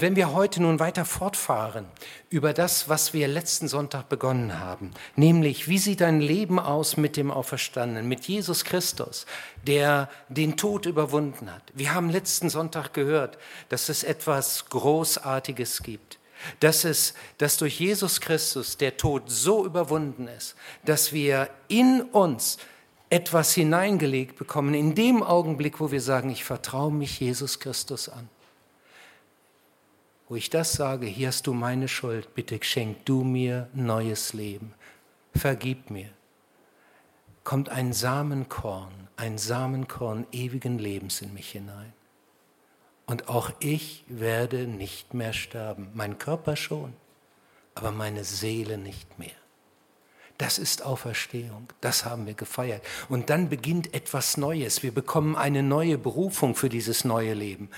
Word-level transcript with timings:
Wenn 0.00 0.16
wir 0.16 0.32
heute 0.32 0.62
nun 0.62 0.80
weiter 0.80 1.04
fortfahren 1.04 1.84
über 2.30 2.54
das, 2.54 2.88
was 2.88 3.12
wir 3.12 3.28
letzten 3.28 3.68
Sonntag 3.68 4.08
begonnen 4.08 4.58
haben, 4.58 4.92
nämlich 5.14 5.68
wie 5.68 5.76
sieht 5.76 6.00
dein 6.00 6.22
Leben 6.22 6.58
aus 6.58 6.96
mit 6.96 7.18
dem 7.18 7.30
Auferstandenen, 7.30 8.08
mit 8.08 8.26
Jesus 8.26 8.64
Christus, 8.64 9.26
der 9.66 10.08
den 10.30 10.56
Tod 10.56 10.86
überwunden 10.86 11.52
hat. 11.52 11.64
Wir 11.74 11.92
haben 11.92 12.08
letzten 12.08 12.48
Sonntag 12.48 12.94
gehört, 12.94 13.36
dass 13.68 13.90
es 13.90 14.02
etwas 14.02 14.70
Großartiges 14.70 15.82
gibt, 15.82 16.18
dass 16.60 16.84
es, 16.84 17.12
dass 17.36 17.58
durch 17.58 17.78
Jesus 17.78 18.22
Christus 18.22 18.78
der 18.78 18.96
Tod 18.96 19.24
so 19.26 19.66
überwunden 19.66 20.28
ist, 20.28 20.54
dass 20.82 21.12
wir 21.12 21.50
in 21.68 22.00
uns 22.00 22.56
etwas 23.10 23.52
hineingelegt 23.52 24.38
bekommen, 24.38 24.72
in 24.72 24.94
dem 24.94 25.22
Augenblick, 25.22 25.78
wo 25.78 25.90
wir 25.90 26.00
sagen, 26.00 26.30
ich 26.30 26.42
vertraue 26.42 26.90
mich 26.90 27.20
Jesus 27.20 27.60
Christus 27.60 28.08
an 28.08 28.30
wo 30.30 30.36
ich 30.36 30.48
das 30.48 30.72
sage, 30.74 31.06
hier 31.06 31.26
hast 31.26 31.48
du 31.48 31.52
meine 31.52 31.88
Schuld, 31.88 32.36
bitte 32.36 32.56
schenk 32.62 33.04
du 33.04 33.24
mir 33.24 33.68
neues 33.74 34.32
Leben, 34.32 34.72
vergib 35.34 35.90
mir, 35.90 36.08
kommt 37.42 37.68
ein 37.68 37.92
Samenkorn, 37.92 39.08
ein 39.16 39.38
Samenkorn 39.38 40.28
ewigen 40.30 40.78
Lebens 40.78 41.20
in 41.20 41.34
mich 41.34 41.50
hinein. 41.50 41.92
Und 43.06 43.28
auch 43.28 43.50
ich 43.58 44.04
werde 44.06 44.68
nicht 44.68 45.14
mehr 45.14 45.32
sterben, 45.32 45.90
mein 45.94 46.16
Körper 46.16 46.54
schon, 46.54 46.92
aber 47.74 47.90
meine 47.90 48.22
Seele 48.22 48.78
nicht 48.78 49.18
mehr. 49.18 49.30
Das 50.38 50.58
ist 50.58 50.86
Auferstehung, 50.86 51.66
das 51.80 52.04
haben 52.04 52.26
wir 52.26 52.34
gefeiert. 52.34 52.82
Und 53.08 53.30
dann 53.30 53.48
beginnt 53.48 53.92
etwas 53.94 54.36
Neues. 54.36 54.84
Wir 54.84 54.92
bekommen 54.92 55.34
eine 55.34 55.64
neue 55.64 55.98
Berufung 55.98 56.54
für 56.54 56.68
dieses 56.68 57.04
neue 57.04 57.34
Leben. 57.34 57.68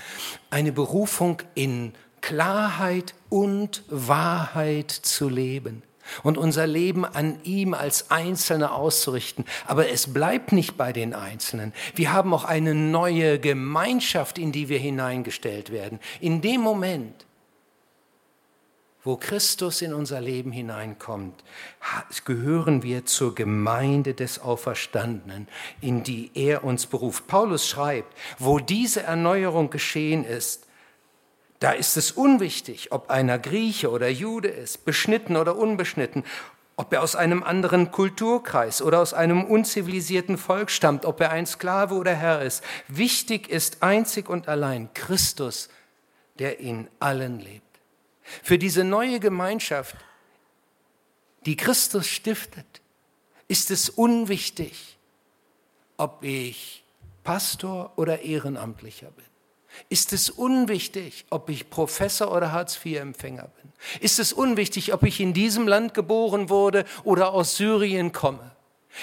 Eine 0.51 0.71
Berufung 0.71 1.41
in 1.55 1.93
Klarheit 2.23 3.15
und 3.27 3.83
Wahrheit 3.89 4.91
zu 4.91 5.27
leben 5.27 5.83
und 6.23 6.37
unser 6.37 6.65
Leben 6.65 7.03
an 7.03 7.37
ihm 7.43 7.73
als 7.73 8.11
Einzelne 8.11 8.71
auszurichten. 8.71 9.43
Aber 9.67 9.89
es 9.89 10.13
bleibt 10.13 10.53
nicht 10.53 10.77
bei 10.77 10.93
den 10.93 11.13
Einzelnen. 11.13 11.73
Wir 11.95 12.13
haben 12.13 12.33
auch 12.33 12.45
eine 12.45 12.73
neue 12.73 13.39
Gemeinschaft, 13.39 14.37
in 14.37 14.53
die 14.53 14.69
wir 14.69 14.79
hineingestellt 14.79 15.69
werden. 15.69 15.99
In 16.21 16.39
dem 16.41 16.61
Moment, 16.61 17.25
wo 19.03 19.17
Christus 19.17 19.81
in 19.81 19.93
unser 19.93 20.21
Leben 20.21 20.53
hineinkommt, 20.53 21.43
gehören 22.23 22.83
wir 22.83 23.05
zur 23.05 23.35
Gemeinde 23.35 24.13
des 24.13 24.39
Auferstandenen, 24.39 25.49
in 25.81 26.03
die 26.03 26.31
er 26.35 26.63
uns 26.63 26.85
beruft. 26.85 27.27
Paulus 27.27 27.67
schreibt, 27.67 28.17
wo 28.39 28.59
diese 28.59 29.03
Erneuerung 29.03 29.69
geschehen 29.69 30.23
ist, 30.23 30.62
da 31.63 31.71
ist 31.71 31.95
es 31.95 32.11
unwichtig, 32.11 32.91
ob 32.91 33.09
einer 33.09 33.39
Grieche 33.39 33.89
oder 33.89 34.09
Jude 34.09 34.49
ist, 34.49 34.83
beschnitten 34.83 35.37
oder 35.37 35.55
unbeschnitten, 35.55 36.25
ob 36.75 36.91
er 36.91 37.01
aus 37.01 37.15
einem 37.15 37.41
anderen 37.41 37.89
Kulturkreis 37.89 38.81
oder 38.81 38.99
aus 38.99 39.13
einem 39.13 39.45
unzivilisierten 39.45 40.37
Volk 40.37 40.69
stammt, 40.69 41.05
ob 41.05 41.21
er 41.21 41.31
ein 41.31 41.45
Sklave 41.45 41.95
oder 41.95 42.13
Herr 42.13 42.41
ist. 42.41 42.65
Wichtig 42.89 43.47
ist 43.47 43.81
einzig 43.81 44.27
und 44.27 44.49
allein 44.49 44.93
Christus, 44.93 45.69
der 46.37 46.59
in 46.59 46.89
allen 46.99 47.39
lebt. 47.39 47.79
Für 48.43 48.57
diese 48.57 48.83
neue 48.83 49.21
Gemeinschaft, 49.21 49.95
die 51.45 51.55
Christus 51.55 52.07
stiftet, 52.07 52.81
ist 53.47 53.71
es 53.71 53.87
unwichtig, 53.87 54.97
ob 55.95 56.25
ich 56.25 56.83
Pastor 57.23 57.93
oder 57.95 58.19
Ehrenamtlicher 58.19 59.11
bin. 59.11 59.32
Ist 59.89 60.13
es 60.13 60.29
unwichtig, 60.29 61.25
ob 61.29 61.49
ich 61.49 61.69
Professor 61.69 62.31
oder 62.31 62.51
Hartz-IV-Empfänger 62.51 63.49
bin? 63.61 63.71
Ist 63.99 64.19
es 64.19 64.33
unwichtig, 64.33 64.93
ob 64.93 65.03
ich 65.03 65.19
in 65.19 65.33
diesem 65.33 65.67
Land 65.67 65.93
geboren 65.93 66.49
wurde 66.49 66.85
oder 67.03 67.33
aus 67.33 67.57
Syrien 67.57 68.11
komme? 68.11 68.51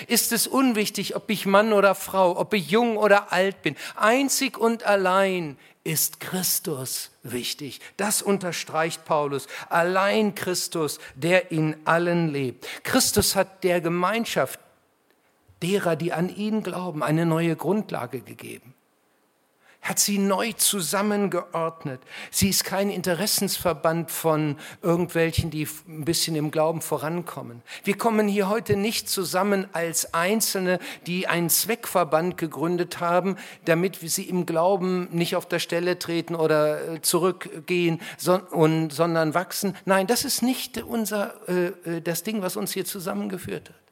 Ist 0.06 0.32
es 0.32 0.46
unwichtig, 0.46 1.16
ob 1.16 1.28
ich 1.31 1.47
Mann 1.47 1.72
oder 1.72 1.94
Frau, 1.94 2.38
ob 2.38 2.54
ich 2.54 2.70
jung 2.70 2.97
oder 2.97 3.32
alt 3.32 3.62
bin? 3.62 3.76
Einzig 3.97 4.56
und 4.56 4.84
allein 4.84 5.58
ist 5.82 6.20
Christus 6.20 7.10
wichtig. 7.22 7.81
Das 7.97 8.22
unterstreicht 8.22 9.04
Paulus. 9.04 9.48
Allein 9.69 10.34
Christus, 10.34 11.00
der 11.16 11.50
in 11.50 11.76
allen 11.84 12.32
lebt. 12.32 12.66
Christus 12.84 13.34
hat 13.34 13.64
der 13.64 13.81
Gemeinschaft 13.81 14.60
derer, 15.62 15.97
die 15.97 16.12
an 16.12 16.34
ihn 16.34 16.62
glauben, 16.62 17.02
eine 17.02 17.26
neue 17.26 17.56
Grundlage 17.56 18.20
gegeben 18.20 18.75
hat 19.82 19.98
sie 19.98 20.18
neu 20.18 20.52
zusammengeordnet. 20.52 22.00
Sie 22.30 22.50
ist 22.50 22.64
kein 22.64 22.91
Interessensverband 22.91 24.10
von 24.10 24.56
irgendwelchen, 24.82 25.50
die 25.50 25.66
ein 25.88 26.04
bisschen 26.04 26.36
im 26.36 26.50
Glauben 26.50 26.82
vorankommen. 26.82 27.62
Wir 27.84 27.96
kommen 27.96 28.28
hier 28.28 28.48
heute 28.48 28.76
nicht 28.76 29.08
zusammen 29.08 29.66
als 29.72 30.12
Einzelne, 30.12 30.78
die 31.06 31.26
einen 31.28 31.48
Zweckverband 31.48 32.36
gegründet 32.36 33.00
haben, 33.00 33.36
damit 33.64 33.96
sie 34.02 34.24
im 34.24 34.44
Glauben 34.44 35.08
nicht 35.12 35.34
auf 35.34 35.46
der 35.46 35.58
Stelle 35.58 35.98
treten 35.98 36.34
oder 36.34 36.96
äh, 36.96 37.00
zurückgehen, 37.00 38.00
sondern 38.19 39.34
wachsen. 39.34 39.76
Nein, 39.86 40.06
das 40.06 40.24
ist 40.24 40.42
nicht 40.42 40.82
unser, 40.82 41.34
äh, 41.48 41.66
äh, 41.96 42.00
das 42.02 42.22
Ding, 42.22 42.42
was 42.42 42.56
uns 42.56 42.72
hier 42.72 42.84
zusammengeführt 42.84 43.70
hat. 43.70 43.89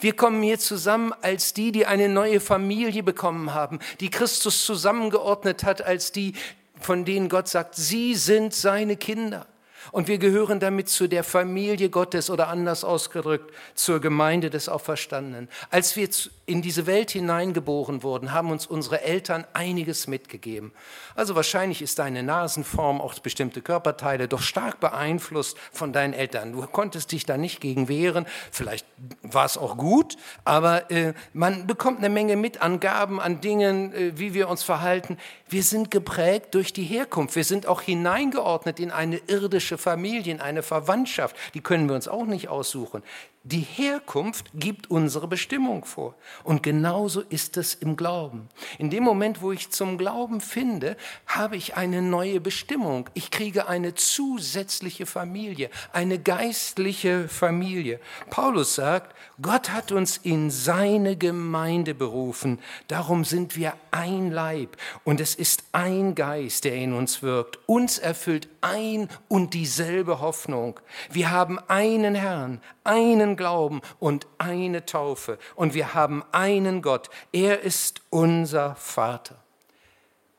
Wir 0.00 0.14
kommen 0.14 0.42
hier 0.42 0.58
zusammen 0.58 1.12
als 1.22 1.54
die, 1.54 1.72
die 1.72 1.86
eine 1.86 2.08
neue 2.08 2.40
Familie 2.40 3.02
bekommen 3.02 3.54
haben, 3.54 3.78
die 4.00 4.10
Christus 4.10 4.64
zusammengeordnet 4.64 5.64
hat 5.64 5.82
als 5.82 6.12
die, 6.12 6.34
von 6.80 7.04
denen 7.04 7.28
Gott 7.28 7.48
sagt, 7.48 7.74
sie 7.74 8.14
sind 8.14 8.54
seine 8.54 8.96
Kinder. 8.96 9.46
Und 9.92 10.08
wir 10.08 10.18
gehören 10.18 10.58
damit 10.58 10.88
zu 10.88 11.08
der 11.08 11.22
Familie 11.22 11.90
Gottes 11.90 12.28
oder 12.28 12.48
anders 12.48 12.82
ausgedrückt 12.82 13.52
zur 13.74 14.00
Gemeinde 14.00 14.50
des 14.50 14.68
Auferstandenen. 14.68 15.48
Als 15.70 15.96
wir 15.96 16.08
in 16.46 16.62
diese 16.62 16.86
Welt 16.86 17.10
hineingeboren 17.10 18.04
wurden, 18.04 18.32
haben 18.32 18.50
uns 18.52 18.66
unsere 18.66 19.02
Eltern 19.02 19.44
einiges 19.52 20.06
mitgegeben. 20.06 20.72
Also 21.16 21.34
wahrscheinlich 21.34 21.82
ist 21.82 21.98
deine 21.98 22.22
Nasenform, 22.22 23.00
auch 23.00 23.18
bestimmte 23.18 23.62
Körperteile, 23.62 24.28
doch 24.28 24.40
stark 24.42 24.78
beeinflusst 24.78 25.58
von 25.72 25.92
deinen 25.92 26.12
Eltern. 26.12 26.52
Du 26.52 26.64
konntest 26.66 27.10
dich 27.10 27.26
da 27.26 27.36
nicht 27.36 27.60
gegen 27.60 27.88
wehren. 27.88 28.26
Vielleicht 28.52 28.86
war 29.22 29.44
es 29.44 29.58
auch 29.58 29.76
gut, 29.76 30.16
aber 30.44 30.88
äh, 30.92 31.14
man 31.32 31.66
bekommt 31.66 31.98
eine 31.98 32.10
Menge 32.10 32.36
Mitangaben 32.36 33.18
an 33.18 33.40
Dingen, 33.40 33.92
äh, 33.92 34.12
wie 34.16 34.32
wir 34.32 34.48
uns 34.48 34.62
verhalten. 34.62 35.18
Wir 35.48 35.64
sind 35.64 35.90
geprägt 35.90 36.54
durch 36.54 36.72
die 36.72 36.84
Herkunft. 36.84 37.34
Wir 37.34 37.44
sind 37.44 37.66
auch 37.66 37.80
hineingeordnet 37.82 38.78
in 38.78 38.92
eine 38.92 39.16
irdische 39.26 39.78
Familie, 39.78 40.32
in 40.32 40.40
eine 40.40 40.62
Verwandtschaft. 40.62 41.34
Die 41.54 41.60
können 41.60 41.88
wir 41.88 41.96
uns 41.96 42.06
auch 42.06 42.24
nicht 42.24 42.48
aussuchen. 42.48 43.02
Die 43.48 43.60
Herkunft 43.60 44.50
gibt 44.54 44.90
unsere 44.90 45.28
Bestimmung 45.28 45.84
vor. 45.84 46.16
Und 46.42 46.64
genauso 46.64 47.20
ist 47.20 47.56
es 47.56 47.74
im 47.74 47.96
Glauben. 47.96 48.48
In 48.76 48.90
dem 48.90 49.04
Moment, 49.04 49.40
wo 49.40 49.52
ich 49.52 49.70
zum 49.70 49.98
Glauben 49.98 50.40
finde, 50.40 50.96
habe 51.28 51.54
ich 51.54 51.76
eine 51.76 52.02
neue 52.02 52.40
Bestimmung. 52.40 53.08
Ich 53.14 53.30
kriege 53.30 53.68
eine 53.68 53.94
zusätzliche 53.94 55.06
Familie, 55.06 55.70
eine 55.92 56.18
geistliche 56.18 57.28
Familie. 57.28 58.00
Paulus 58.30 58.74
sagt, 58.74 59.14
Gott 59.40 59.70
hat 59.70 59.92
uns 59.92 60.16
in 60.16 60.50
seine 60.50 61.14
Gemeinde 61.14 61.94
berufen. 61.94 62.58
Darum 62.88 63.24
sind 63.24 63.56
wir 63.56 63.74
ein 63.92 64.32
Leib. 64.32 64.76
Und 65.04 65.20
es 65.20 65.36
ist 65.36 65.62
ein 65.70 66.16
Geist, 66.16 66.64
der 66.64 66.74
in 66.74 66.94
uns 66.94 67.22
wirkt. 67.22 67.60
Uns 67.66 67.98
erfüllt 67.98 68.48
ein 68.66 69.08
und 69.28 69.54
dieselbe 69.54 70.20
Hoffnung. 70.20 70.80
Wir 71.10 71.30
haben 71.30 71.58
einen 71.68 72.14
Herrn, 72.14 72.60
einen 72.84 73.36
Glauben 73.36 73.80
und 73.98 74.26
eine 74.38 74.86
Taufe. 74.86 75.38
Und 75.54 75.74
wir 75.74 75.94
haben 75.94 76.24
einen 76.32 76.82
Gott. 76.82 77.08
Er 77.32 77.60
ist 77.60 78.02
unser 78.10 78.74
Vater. 78.76 79.36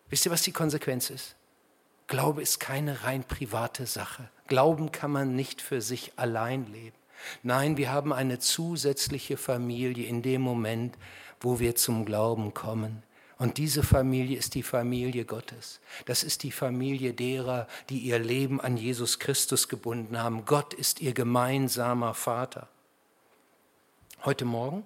Wisst 0.09 0.25
ihr, 0.25 0.31
was 0.31 0.43
die 0.43 0.51
Konsequenz 0.51 1.09
ist? 1.09 1.35
Glaube 2.07 2.41
ist 2.41 2.59
keine 2.59 3.03
rein 3.03 3.23
private 3.23 3.85
Sache. 3.85 4.29
Glauben 4.47 4.91
kann 4.91 5.11
man 5.11 5.35
nicht 5.35 5.61
für 5.61 5.81
sich 5.81 6.13
allein 6.15 6.71
leben. 6.71 6.95
Nein, 7.43 7.77
wir 7.77 7.91
haben 7.91 8.13
eine 8.13 8.39
zusätzliche 8.39 9.37
Familie 9.37 10.07
in 10.07 10.21
dem 10.21 10.41
Moment, 10.41 10.95
wo 11.41 11.59
wir 11.59 11.75
zum 11.75 12.05
Glauben 12.05 12.53
kommen. 12.53 13.03
Und 13.37 13.59
diese 13.59 13.83
Familie 13.83 14.37
ist 14.37 14.55
die 14.55 14.63
Familie 14.63 15.23
Gottes. 15.23 15.79
Das 16.05 16.23
ist 16.23 16.41
die 16.41 16.51
Familie 16.51 17.13
derer, 17.13 17.67
die 17.89 17.99
ihr 17.99 18.17
Leben 18.17 18.59
an 18.59 18.77
Jesus 18.77 19.19
Christus 19.19 19.67
gebunden 19.67 20.17
haben. 20.17 20.45
Gott 20.45 20.73
ist 20.73 21.01
ihr 21.01 21.13
gemeinsamer 21.13 22.15
Vater. 22.15 22.67
Heute 24.25 24.45
Morgen, 24.45 24.83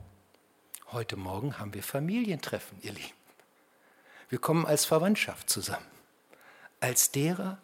heute 0.92 1.16
Morgen 1.16 1.60
haben 1.60 1.74
wir 1.74 1.84
Familientreffen, 1.84 2.78
ihr 2.82 2.92
Lieben. 2.92 3.22
Wir 4.28 4.40
kommen 4.40 4.66
als 4.66 4.84
Verwandtschaft 4.84 5.50
zusammen. 5.50 5.86
Als 6.82 7.12
derer, 7.12 7.58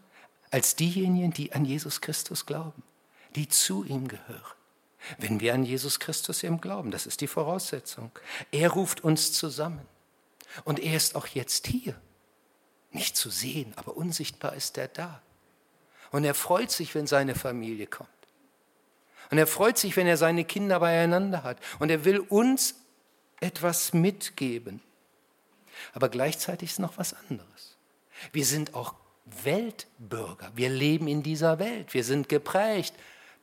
als 0.52 0.78
diejenigen, 0.78 1.34
die 1.34 1.52
an 1.52 1.66
Jesus 1.66 2.00
Christus 2.00 2.46
glauben, 2.46 2.84
die 3.36 3.50
zu 3.50 3.84
ihm 3.84 4.08
gehören. 4.08 4.54
Wenn 5.18 5.42
wir 5.42 5.54
an 5.54 5.64
Jesus 5.64 6.00
Christus 6.00 6.44
eben 6.44 6.62
glauben, 6.62 6.92
das 6.92 7.06
ist 7.06 7.20
die 7.20 7.28
Voraussetzung. 7.28 8.12
Er 8.52 8.70
ruft 8.70 9.04
uns 9.04 9.34
zusammen. 9.34 9.86
Und 10.64 10.80
er 10.80 10.96
ist 10.96 11.16
auch 11.16 11.28
jetzt 11.28 11.68
hier. 11.68 12.00
Nicht 12.92 13.18
zu 13.18 13.30
sehen, 13.30 13.74
aber 13.76 13.98
unsichtbar 13.98 14.54
ist 14.54 14.78
er 14.78 14.88
da. 14.88 15.22
Und 16.12 16.24
er 16.24 16.34
freut 16.34 16.72
sich, 16.72 16.96
wenn 16.96 17.08
seine 17.08 17.36
Familie 17.36 17.88
kommt. 17.88 18.10
Und 19.30 19.38
er 19.38 19.48
freut 19.48 19.78
sich, 19.78 19.98
wenn 19.98 20.08
er 20.08 20.18
seine 20.18 20.46
Kinder 20.46 20.80
beieinander 20.80 21.44
hat. 21.44 21.60
Und 21.80 21.90
er 21.90 22.06
will 22.06 22.20
uns 22.20 22.76
etwas 23.42 23.94
mitgeben. 23.94 24.82
Aber 25.94 26.10
gleichzeitig 26.10 26.72
ist 26.72 26.80
noch 26.80 26.98
was 26.98 27.14
anderes. 27.30 27.78
Wir 28.32 28.46
sind 28.46 28.74
auch 28.74 28.96
Weltbürger. 29.44 30.52
Wir 30.56 30.70
leben 30.70 31.08
in 31.08 31.24
dieser 31.24 31.60
Welt. 31.60 31.94
Wir 31.94 32.04
sind 32.04 32.30
geprägt 32.30 32.94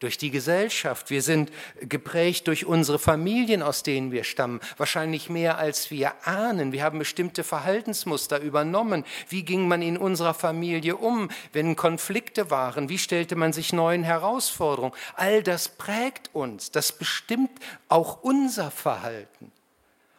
durch 0.05 0.19
die 0.19 0.31
Gesellschaft. 0.31 1.09
Wir 1.09 1.23
sind 1.23 1.51
geprägt 1.81 2.47
durch 2.47 2.67
unsere 2.67 2.99
Familien, 2.99 3.63
aus 3.63 3.83
denen 3.83 4.13
wir 4.13 4.23
stammen. 4.23 4.61
Wahrscheinlich 4.77 5.31
mehr, 5.31 5.57
als 5.57 5.91
wir 5.91 6.13
ahnen. 6.27 6.73
Wir 6.73 6.85
haben 6.85 6.99
bestimmte 6.99 7.43
Verhaltensmuster 7.43 8.39
übernommen. 8.41 9.05
Wie 9.31 9.45
ging 9.45 9.67
man 9.67 9.81
in 9.81 9.97
unserer 9.97 10.35
Familie 10.35 10.97
um, 10.97 11.31
wenn 11.55 11.75
Konflikte 11.75 12.51
waren? 12.51 12.91
Wie 12.91 12.99
stellte 12.99 13.35
man 13.35 13.55
sich 13.55 13.73
neuen 13.73 14.05
Herausforderungen? 14.05 14.95
All 15.17 15.43
das 15.43 15.69
prägt 15.71 16.35
uns. 16.35 16.71
Das 16.71 16.93
bestimmt 16.93 17.51
auch 17.89 18.23
unser 18.23 18.71
Verhalten. 18.71 19.51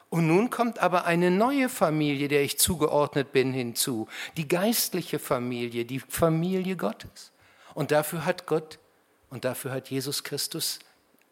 Und 0.09 0.25
nun 0.27 0.49
kommt 0.49 0.79
aber 0.79 1.05
eine 1.05 1.29
neue 1.29 1.69
Familie, 1.69 2.27
der 2.27 2.41
ich 2.41 2.57
zugeordnet 2.57 3.31
bin, 3.33 3.53
hinzu. 3.53 4.07
Die 4.37 4.47
geistliche 4.47 5.19
Familie, 5.19 5.85
die 5.85 5.99
Familie 5.99 6.75
Gottes. 6.75 7.31
Und 7.75 7.91
dafür 7.91 8.25
hat 8.25 8.47
Gott 8.47 8.79
und 9.35 9.43
dafür 9.43 9.71
hat 9.71 9.89
Jesus 9.89 10.23
Christus 10.23 10.79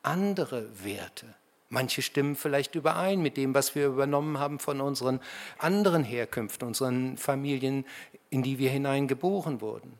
andere 0.02 0.68
Werte. 0.84 1.26
Manche 1.70 2.02
stimmen 2.02 2.36
vielleicht 2.36 2.76
überein 2.76 3.22
mit 3.22 3.38
dem, 3.38 3.56
was 3.56 3.76
wir 3.76 3.88
übernommen 3.88 4.40
haben 4.40 4.60
von 4.60 4.82
unseren 4.82 5.22
anderen 5.58 6.04
Herkünften, 6.04 6.68
unseren 6.68 7.18
Familien, 7.18 7.86
in 8.30 8.44
die 8.44 8.60
wir 8.60 8.70
hineingeboren 8.72 9.62
wurden. 9.62 9.98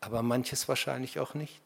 Aber 0.00 0.24
manches 0.24 0.66
wahrscheinlich 0.66 1.20
auch 1.20 1.34
nicht. 1.34 1.60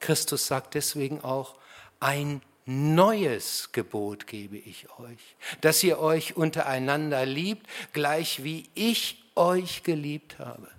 Christus 0.00 0.46
sagt 0.46 0.72
deswegen 0.72 1.20
auch, 1.20 1.56
ein 2.00 2.40
neues 2.64 3.72
Gebot 3.72 4.26
gebe 4.26 4.56
ich 4.56 4.88
euch, 4.98 5.36
dass 5.60 5.84
ihr 5.84 5.98
euch 5.98 6.38
untereinander 6.38 7.26
liebt, 7.26 7.66
gleich 7.92 8.44
wie 8.44 8.70
ich 8.74 9.22
euch 9.34 9.82
geliebt 9.82 10.38
habe. 10.38 10.70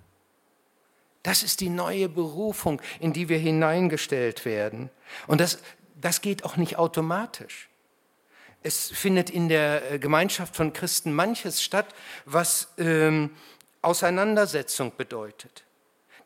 Das 1.28 1.42
ist 1.42 1.60
die 1.60 1.68
neue 1.68 2.08
Berufung, 2.08 2.80
in 3.00 3.12
die 3.12 3.28
wir 3.28 3.36
hineingestellt 3.36 4.46
werden. 4.46 4.88
Und 5.26 5.42
das, 5.42 5.58
das 5.94 6.22
geht 6.22 6.42
auch 6.42 6.56
nicht 6.56 6.78
automatisch. 6.78 7.68
Es 8.62 8.88
findet 8.88 9.28
in 9.28 9.50
der 9.50 9.92
äh, 9.92 9.98
Gemeinschaft 9.98 10.56
von 10.56 10.72
Christen 10.72 11.12
manches 11.12 11.62
statt, 11.62 11.94
was 12.24 12.68
ähm, 12.78 13.36
Auseinandersetzung 13.82 14.92
bedeutet. 14.96 15.64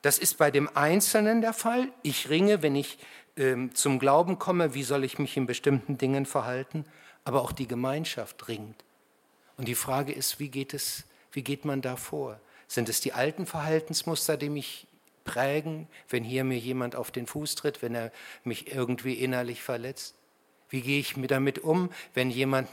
Das 0.02 0.18
ist 0.18 0.38
bei 0.38 0.52
dem 0.52 0.70
Einzelnen 0.76 1.40
der 1.40 1.52
Fall. 1.52 1.88
Ich 2.04 2.30
ringe, 2.30 2.62
wenn 2.62 2.76
ich 2.76 2.96
ähm, 3.36 3.74
zum 3.74 3.98
Glauben 3.98 4.38
komme, 4.38 4.74
wie 4.74 4.84
soll 4.84 5.02
ich 5.02 5.18
mich 5.18 5.36
in 5.36 5.46
bestimmten 5.46 5.98
Dingen 5.98 6.26
verhalten. 6.26 6.84
Aber 7.24 7.42
auch 7.42 7.50
die 7.50 7.66
Gemeinschaft 7.66 8.46
ringt. 8.46 8.84
Und 9.56 9.66
die 9.66 9.74
Frage 9.74 10.12
ist, 10.12 10.38
wie 10.38 10.48
geht, 10.48 10.72
es, 10.74 11.02
wie 11.32 11.42
geht 11.42 11.64
man 11.64 11.82
da 11.82 11.96
vor? 11.96 12.38
Sind 12.68 12.88
es 12.88 13.00
die 13.00 13.12
alten 13.12 13.46
Verhaltensmuster, 13.46 14.36
die 14.36 14.48
mich 14.48 14.86
prägen, 15.24 15.88
wenn 16.08 16.24
hier 16.24 16.44
mir 16.44 16.58
jemand 16.58 16.96
auf 16.96 17.10
den 17.10 17.26
Fuß 17.26 17.54
tritt, 17.54 17.82
wenn 17.82 17.94
er 17.94 18.12
mich 18.44 18.72
irgendwie 18.72 19.14
innerlich 19.14 19.62
verletzt? 19.62 20.14
Wie 20.68 20.80
gehe 20.80 21.00
ich 21.00 21.14
damit 21.28 21.58
um, 21.58 21.90
wenn 22.14 22.30
jemand 22.30 22.68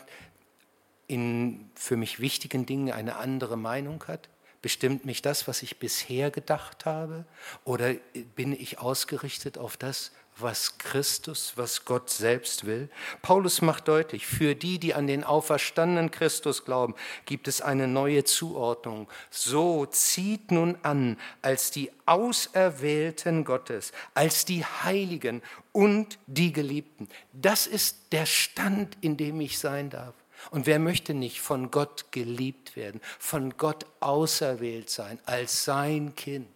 in 1.08 1.70
für 1.76 1.98
mich 1.98 2.20
wichtigen 2.20 2.66
Dingen 2.66 2.94
eine 2.94 3.18
andere 3.18 3.58
Meinung 3.58 4.04
hat? 4.08 4.30
Bestimmt 4.62 5.06
mich 5.06 5.22
das, 5.22 5.48
was 5.48 5.64
ich 5.64 5.80
bisher 5.80 6.32
gedacht 6.32 6.86
habe? 6.86 7.26
Oder 7.64 7.96
bin 8.36 8.54
ich 8.54 8.80
ausgerichtet 8.80 9.58
auf 9.58 9.78
das, 9.78 10.12
was 10.42 10.78
Christus, 10.78 11.54
was 11.56 11.86
Gott 11.86 12.10
selbst 12.10 12.66
will. 12.66 12.90
Paulus 13.22 13.62
macht 13.62 13.88
deutlich, 13.88 14.26
für 14.26 14.56
die, 14.56 14.80
die 14.80 14.94
an 14.94 15.08
den 15.08 15.24
auferstandenen 15.24 16.12
Christus 16.12 16.66
glauben, 16.66 16.96
gibt 17.26 17.48
es 17.48 17.62
eine 17.62 17.88
neue 17.88 18.24
Zuordnung. 18.24 19.08
So 19.30 19.86
zieht 19.86 20.52
nun 20.52 20.78
an 20.84 21.18
als 21.42 21.72
die 21.72 21.92
Auserwählten 22.06 23.46
Gottes, 23.46 23.92
als 24.14 24.46
die 24.46 24.66
Heiligen 24.66 25.42
und 25.72 26.20
die 26.28 26.52
Geliebten. 26.54 27.08
Das 27.34 27.68
ist 27.68 28.12
der 28.12 28.26
Stand, 28.26 28.98
in 29.02 29.18
dem 29.18 29.40
ich 29.42 29.60
sein 29.60 29.90
darf. 29.90 30.16
Und 30.52 30.66
wer 30.66 30.80
möchte 30.80 31.14
nicht 31.14 31.42
von 31.42 31.70
Gott 31.70 32.12
geliebt 32.12 32.76
werden, 32.76 33.02
von 33.20 33.58
Gott 33.58 33.86
auserwählt 34.00 34.90
sein, 34.90 35.20
als 35.26 35.66
sein 35.66 36.16
Kind? 36.16 36.48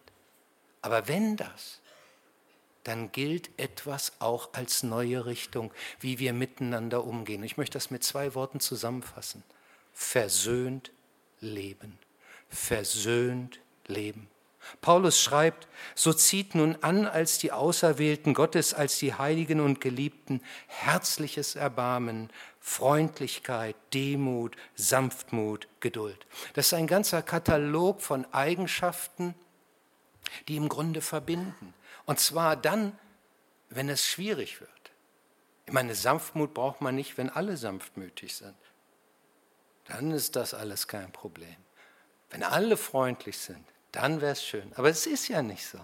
Aber 0.82 1.08
wenn 1.08 1.36
das 1.36 1.80
dann 2.84 3.12
gilt 3.12 3.50
etwas 3.58 4.14
auch 4.20 4.54
als 4.54 4.84
neue 4.84 5.26
Richtung, 5.26 5.72
wie 6.00 6.20
wir 6.20 6.34
miteinander 6.34 7.04
umgehen. 7.04 7.44
Ich 7.44 7.58
möchte 7.58 7.78
das 7.78 7.92
mit 7.92 8.04
zwei 8.04 8.36
Worten 8.36 8.60
zusammenfassen. 8.60 9.44
Versöhnt 9.94 10.92
leben. 11.40 11.98
Versöhnt 12.50 13.60
leben. 13.88 14.28
Paulus 14.82 15.20
schreibt, 15.20 15.68
so 15.96 16.14
zieht 16.14 16.56
nun 16.56 16.78
an 16.82 17.06
als 17.06 17.38
die 17.38 17.52
Auserwählten 17.52 18.34
Gottes, 18.34 18.74
als 18.74 18.98
die 18.98 19.14
Heiligen 19.14 19.60
und 19.60 19.82
Geliebten 19.82 20.42
herzliches 20.68 21.56
Erbarmen, 21.56 22.30
Freundlichkeit, 22.60 23.76
Demut, 23.94 24.56
Sanftmut, 24.76 25.68
Geduld. 25.82 26.26
Das 26.54 26.68
ist 26.68 26.74
ein 26.74 26.88
ganzer 26.88 27.22
Katalog 27.22 28.02
von 28.02 28.26
Eigenschaften, 28.34 29.36
die 30.48 30.56
im 30.56 30.70
Grunde 30.70 31.02
verbinden. 31.02 31.74
Und 32.06 32.20
zwar 32.20 32.56
dann, 32.56 32.98
wenn 33.70 33.90
es 33.90 34.06
schwierig 34.06 34.60
wird. 34.62 34.70
Ich 35.66 35.74
meine, 35.74 35.96
Sanftmut 35.96 36.54
braucht 36.54 36.82
man 36.82 36.96
nicht, 36.96 37.18
wenn 37.18 37.30
alle 37.30 37.58
sanftmütig 37.58 38.36
sind. 38.36 38.56
Dann 39.86 40.12
ist 40.12 40.36
das 40.36 40.54
alles 40.54 40.88
kein 40.88 41.12
Problem. 41.12 41.56
Wenn 42.30 42.44
alle 42.44 42.78
freundlich 42.78 43.38
sind, 43.38 43.66
dann 43.92 44.22
wäre 44.22 44.34
es 44.34 44.44
schön. 44.44 44.72
Aber 44.76 44.90
es 44.90 45.06
ist 45.06 45.28
ja 45.28 45.42
nicht 45.42 45.66
so. 45.66 45.80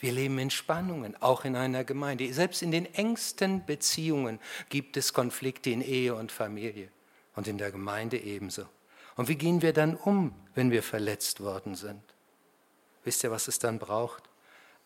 Wir 0.00 0.12
leben 0.12 0.38
in 0.38 0.50
Spannungen, 0.50 1.20
auch 1.20 1.44
in 1.44 1.56
einer 1.56 1.84
Gemeinde. 1.84 2.32
Selbst 2.32 2.62
in 2.62 2.70
den 2.70 2.92
engsten 2.94 3.64
Beziehungen 3.66 4.38
gibt 4.68 4.96
es 4.96 5.12
Konflikte 5.12 5.70
in 5.70 5.80
Ehe 5.80 6.14
und 6.14 6.30
Familie 6.30 6.88
und 7.34 7.48
in 7.48 7.58
der 7.58 7.72
Gemeinde 7.72 8.18
ebenso. 8.18 8.66
Und 9.16 9.28
wie 9.28 9.36
gehen 9.36 9.62
wir 9.62 9.72
dann 9.72 9.96
um, 9.96 10.34
wenn 10.54 10.70
wir 10.70 10.82
verletzt 10.82 11.40
worden 11.40 11.74
sind? 11.74 12.02
Wisst 13.02 13.24
ihr, 13.24 13.30
was 13.30 13.48
es 13.48 13.58
dann 13.58 13.78
braucht? 13.78 14.27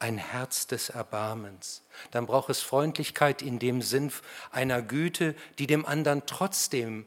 Ein 0.02 0.18
Herz 0.18 0.66
des 0.66 0.88
Erbarmens. 0.88 1.82
Dann 2.10 2.26
braucht 2.26 2.50
es 2.50 2.60
Freundlichkeit 2.60 3.40
in 3.40 3.58
dem 3.58 3.82
Sinn 3.82 4.12
einer 4.50 4.82
Güte, 4.82 5.34
die 5.58 5.66
dem 5.66 5.86
anderen 5.86 6.26
trotzdem 6.26 7.06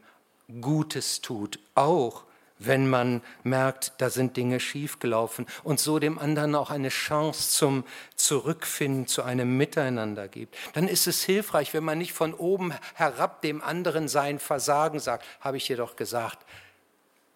Gutes 0.60 1.20
tut, 1.20 1.58
auch 1.74 2.24
wenn 2.58 2.88
man 2.88 3.22
merkt, 3.42 3.92
da 3.98 4.08
sind 4.08 4.38
Dinge 4.38 4.60
schiefgelaufen 4.60 5.46
und 5.62 5.78
so 5.78 5.98
dem 5.98 6.18
anderen 6.18 6.54
auch 6.54 6.70
eine 6.70 6.88
Chance 6.88 7.50
zum 7.50 7.84
Zurückfinden, 8.14 9.06
zu 9.06 9.22
einem 9.22 9.58
Miteinander 9.58 10.26
gibt. 10.26 10.56
Dann 10.72 10.88
ist 10.88 11.06
es 11.06 11.22
hilfreich, 11.22 11.74
wenn 11.74 11.84
man 11.84 11.98
nicht 11.98 12.14
von 12.14 12.32
oben 12.32 12.72
herab 12.94 13.42
dem 13.42 13.62
anderen 13.62 14.08
sein 14.08 14.38
Versagen 14.38 15.00
sagt, 15.00 15.26
habe 15.40 15.58
ich 15.58 15.66
dir 15.66 15.76
doch 15.76 15.96
gesagt, 15.96 16.46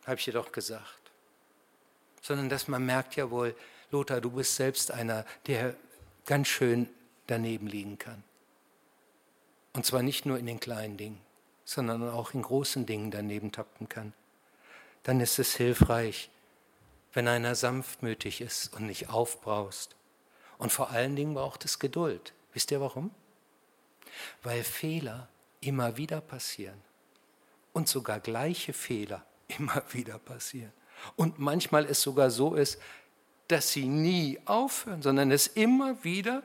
habe 0.07 0.17
ich 0.17 0.25
dir 0.25 0.33
doch 0.33 0.53
gesagt, 0.53 0.85
sondern 2.23 2.49
dass 2.49 2.67
man 2.67 2.87
merkt 2.87 3.15
ja 3.17 3.31
wohl, 3.31 3.55
Lothar, 3.91 4.21
du 4.21 4.31
bist 4.31 4.57
selbst 4.57 4.91
einer, 4.91 5.25
der 5.47 5.75
ganz 6.27 6.49
schön 6.49 6.89
daneben 7.27 7.67
liegen 7.67 7.99
kann. 7.99 8.23
Und 9.73 9.87
zwar 9.87 10.03
nicht 10.03 10.27
nur 10.27 10.39
in 10.39 10.47
den 10.47 10.61
kleinen 10.61 10.97
Dingen, 10.97 11.21
sondern 11.65 12.09
auch 12.09 12.35
in 12.35 12.43
großen 12.43 12.87
Dingen 12.87 13.11
daneben 13.11 13.53
tappen 13.53 13.89
kann. 13.89 14.13
Dann 15.03 15.21
ist 15.21 15.39
es 15.39 15.55
hilfreich, 15.55 16.31
wenn 17.13 17.29
einer 17.29 17.55
sanftmütig 17.55 18.41
ist 18.41 18.75
und 18.75 18.87
nicht 18.87 19.09
aufbraust. 19.09 19.97
Und 20.59 20.73
vor 20.73 20.91
allen 20.91 21.17
Dingen 21.17 21.35
braucht 21.35 21.65
es 21.65 21.79
Geduld. 21.79 22.33
Wisst 22.53 22.71
ihr 22.71 22.81
warum? 22.81 23.11
Weil 24.43 24.63
Fehler 24.65 25.29
immer 25.61 25.97
wieder 25.97 26.21
passieren. 26.21 26.81
Und 27.73 27.89
sogar 27.89 28.21
gleiche 28.21 28.73
Fehler 28.73 29.25
immer 29.49 29.83
wieder 29.93 30.19
passieren. 30.19 30.73
Und 31.17 31.39
manchmal 31.39 31.87
es 31.87 32.03
sogar 32.03 32.31
so 32.31 32.55
ist, 32.55 32.79
dass 33.51 33.73
sie 33.73 33.87
nie 33.87 34.39
aufhören, 34.45 35.03
sondern 35.03 35.31
es 35.31 35.47
immer 35.47 36.03
wieder 36.05 36.43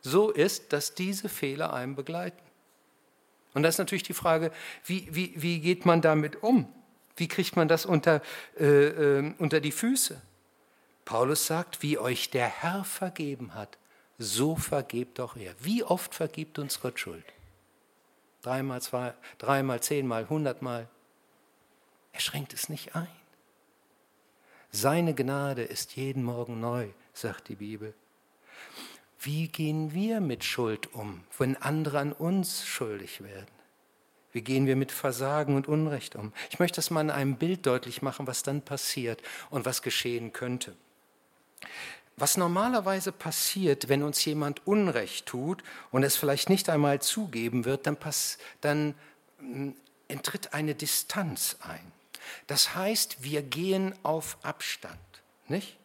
so 0.00 0.30
ist, 0.30 0.72
dass 0.72 0.94
diese 0.94 1.28
Fehler 1.28 1.72
einen 1.72 1.94
begleiten. 1.94 2.42
Und 3.54 3.62
das 3.62 3.74
ist 3.74 3.78
natürlich 3.78 4.02
die 4.02 4.14
Frage, 4.14 4.52
wie, 4.84 5.08
wie, 5.10 5.32
wie 5.36 5.60
geht 5.60 5.84
man 5.84 6.00
damit 6.00 6.42
um? 6.42 6.72
Wie 7.16 7.28
kriegt 7.28 7.56
man 7.56 7.66
das 7.66 7.84
unter, 7.84 8.22
äh, 8.58 8.64
äh, 8.64 9.34
unter 9.38 9.60
die 9.60 9.72
Füße? 9.72 10.20
Paulus 11.04 11.46
sagt, 11.46 11.82
wie 11.82 11.98
euch 11.98 12.30
der 12.30 12.46
Herr 12.46 12.84
vergeben 12.84 13.54
hat, 13.54 13.78
so 14.18 14.56
vergebt 14.56 15.20
auch 15.20 15.36
er. 15.36 15.54
Wie 15.60 15.82
oft 15.82 16.14
vergibt 16.14 16.58
uns 16.58 16.80
Gott 16.80 17.00
Schuld? 17.00 17.24
Dreimal, 18.42 18.82
zwei, 18.82 19.14
dreimal, 19.38 19.80
zehnmal, 19.82 20.28
hundertmal. 20.28 20.88
Er 22.12 22.20
schränkt 22.20 22.52
es 22.52 22.68
nicht 22.68 22.94
ein. 22.94 23.08
Seine 24.70 25.14
Gnade 25.14 25.62
ist 25.62 25.96
jeden 25.96 26.22
Morgen 26.22 26.60
neu, 26.60 26.88
sagt 27.12 27.48
die 27.48 27.56
Bibel. 27.56 27.94
wie 29.20 29.48
gehen 29.48 29.92
wir 29.94 30.20
mit 30.20 30.44
Schuld 30.44 30.94
um, 30.94 31.24
wenn 31.38 31.56
andere 31.56 31.98
an 31.98 32.12
uns 32.12 32.64
schuldig 32.64 33.22
werden? 33.22 33.58
Wie 34.32 34.42
gehen 34.42 34.66
wir 34.66 34.76
mit 34.76 34.92
Versagen 34.92 35.56
und 35.56 35.68
Unrecht 35.68 36.14
um? 36.14 36.32
Ich 36.50 36.58
möchte 36.58 36.76
das 36.76 36.90
mal 36.90 37.00
in 37.00 37.10
einem 37.10 37.36
Bild 37.36 37.66
deutlich 37.66 38.02
machen, 38.02 38.26
was 38.26 38.42
dann 38.42 38.62
passiert 38.62 39.22
und 39.50 39.64
was 39.64 39.82
geschehen 39.82 40.32
könnte. 40.32 40.76
Was 42.16 42.36
normalerweise 42.36 43.10
passiert, 43.10 43.88
wenn 43.88 44.02
uns 44.02 44.24
jemand 44.24 44.66
Unrecht 44.66 45.26
tut 45.26 45.62
und 45.90 46.02
es 46.02 46.16
vielleicht 46.16 46.50
nicht 46.50 46.68
einmal 46.68 47.00
zugeben 47.00 47.64
wird, 47.64 47.86
dann, 47.86 47.96
pass, 47.96 48.38
dann 48.60 48.94
hm, 49.38 49.74
enttritt 50.08 50.52
eine 50.52 50.74
Distanz 50.74 51.56
ein. 51.60 51.92
Das 52.46 52.74
heißt, 52.74 53.22
wir 53.22 53.42
gehen 53.42 53.94
auf 54.02 54.38
Abstand, 54.42 54.98
nicht? 55.46 55.78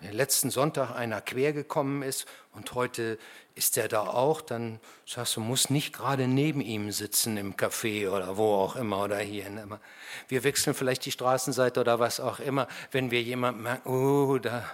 Wenn 0.00 0.12
letzten 0.12 0.50
Sonntag 0.50 0.92
einer 0.92 1.20
quer 1.20 1.52
gekommen 1.52 2.02
ist 2.02 2.26
und 2.52 2.74
heute 2.74 3.18
ist 3.54 3.76
er 3.76 3.86
da 3.86 4.06
auch, 4.06 4.40
dann 4.40 4.80
sagst 5.04 5.36
du, 5.36 5.40
musst 5.40 5.70
nicht 5.70 5.92
gerade 5.92 6.26
neben 6.26 6.62
ihm 6.62 6.90
sitzen 6.90 7.36
im 7.36 7.54
Café 7.54 8.08
oder 8.08 8.38
wo 8.38 8.54
auch 8.54 8.76
immer 8.76 9.04
oder 9.04 9.18
hier. 9.18 9.44
Wir 10.28 10.42
wechseln 10.42 10.74
vielleicht 10.74 11.04
die 11.04 11.12
Straßenseite 11.12 11.80
oder 11.80 11.98
was 11.98 12.18
auch 12.18 12.40
immer, 12.40 12.66
wenn 12.92 13.10
wir 13.10 13.22
jemanden 13.22 13.62
merken, 13.62 13.90
oh, 13.90 14.38
da, 14.38 14.64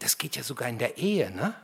das 0.00 0.18
geht 0.18 0.36
ja 0.36 0.42
sogar 0.42 0.68
in 0.68 0.78
der 0.78 0.98
Ehe, 0.98 1.30
ne? 1.30 1.54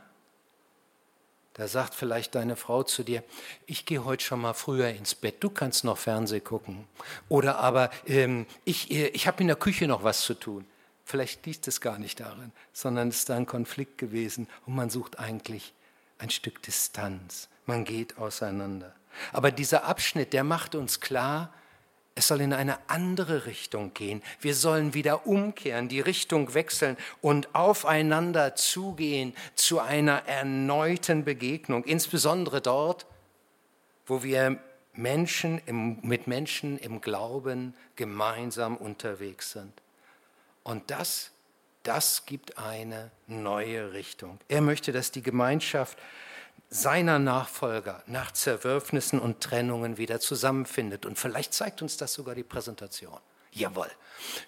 Da 1.53 1.67
sagt 1.67 1.93
vielleicht 1.93 2.33
deine 2.33 2.55
Frau 2.55 2.81
zu 2.83 3.03
dir, 3.03 3.23
ich 3.67 3.85
gehe 3.85 4.03
heute 4.03 4.23
schon 4.23 4.41
mal 4.41 4.53
früher 4.53 4.89
ins 4.89 5.13
Bett, 5.13 5.35
du 5.43 5.51
kannst 5.51 5.83
noch 5.83 5.97
Fernseh 5.97 6.39
gucken. 6.39 6.87
Oder 7.29 7.59
aber 7.59 7.91
ähm, 8.07 8.47
ich, 8.65 8.89
äh, 8.89 9.07
ich 9.09 9.27
habe 9.27 9.41
in 9.41 9.47
der 9.47 9.55
Küche 9.55 9.87
noch 9.87 10.03
was 10.03 10.21
zu 10.21 10.33
tun. 10.33 10.65
Vielleicht 11.05 11.45
liegt 11.45 11.67
es 11.67 11.81
gar 11.81 11.99
nicht 11.99 12.19
darin, 12.21 12.51
sondern 12.71 13.09
es 13.09 13.19
ist 13.19 13.29
da 13.29 13.35
ein 13.35 13.45
Konflikt 13.45 13.97
gewesen 13.97 14.47
und 14.65 14.73
man 14.75 14.89
sucht 14.89 15.19
eigentlich 15.19 15.73
ein 16.17 16.29
Stück 16.29 16.61
Distanz. 16.63 17.49
Man 17.65 17.85
geht 17.85 18.17
auseinander. 18.17 18.95
Aber 19.31 19.51
dieser 19.51 19.83
Abschnitt, 19.83 20.33
der 20.33 20.43
macht 20.43 20.73
uns 20.73 21.01
klar, 21.01 21.53
es 22.15 22.27
soll 22.27 22.41
in 22.41 22.53
eine 22.53 22.77
andere 22.87 23.45
Richtung 23.45 23.93
gehen. 23.93 24.21
Wir 24.39 24.53
sollen 24.53 24.93
wieder 24.93 25.25
umkehren, 25.25 25.89
die 25.89 25.99
Richtung 25.99 26.53
wechseln 26.53 26.95
und 27.21 27.55
aufeinander 27.55 28.55
zugehen 28.55 29.35
zu 29.55 29.79
einer 29.79 30.27
erneuten 30.27 31.23
Begegnung, 31.23 31.83
insbesondere 31.85 32.61
dort, 32.61 33.07
wo 34.05 34.21
wir 34.21 34.59
Menschen 34.93 35.59
im, 35.65 35.99
mit 36.03 36.27
Menschen 36.27 36.77
im 36.77 37.01
Glauben 37.01 37.73
gemeinsam 37.95 38.77
unterwegs 38.77 39.51
sind. 39.51 39.73
Und 40.61 40.91
das, 40.91 41.31
das 41.81 42.27
gibt 42.27 42.59
eine 42.59 43.09
neue 43.25 43.93
Richtung. 43.93 44.39
Er 44.47 44.61
möchte, 44.61 44.91
dass 44.91 45.11
die 45.11 45.23
Gemeinschaft 45.23 45.97
seiner 46.73 47.19
Nachfolger 47.19 48.01
nach 48.07 48.31
Zerwürfnissen 48.31 49.19
und 49.19 49.41
Trennungen 49.41 49.97
wieder 49.97 50.19
zusammenfindet. 50.19 51.05
Und 51.05 51.19
vielleicht 51.19 51.53
zeigt 51.53 51.83
uns 51.83 51.97
das 51.97 52.13
sogar 52.13 52.33
die 52.33 52.43
Präsentation. 52.43 53.19
Jawohl. 53.51 53.91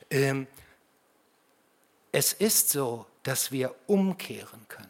Ähm, 0.09 0.47
es 2.11 2.33
ist 2.33 2.69
so, 2.69 3.05
dass 3.21 3.51
wir 3.51 3.75
umkehren 3.85 4.67
können 4.67 4.89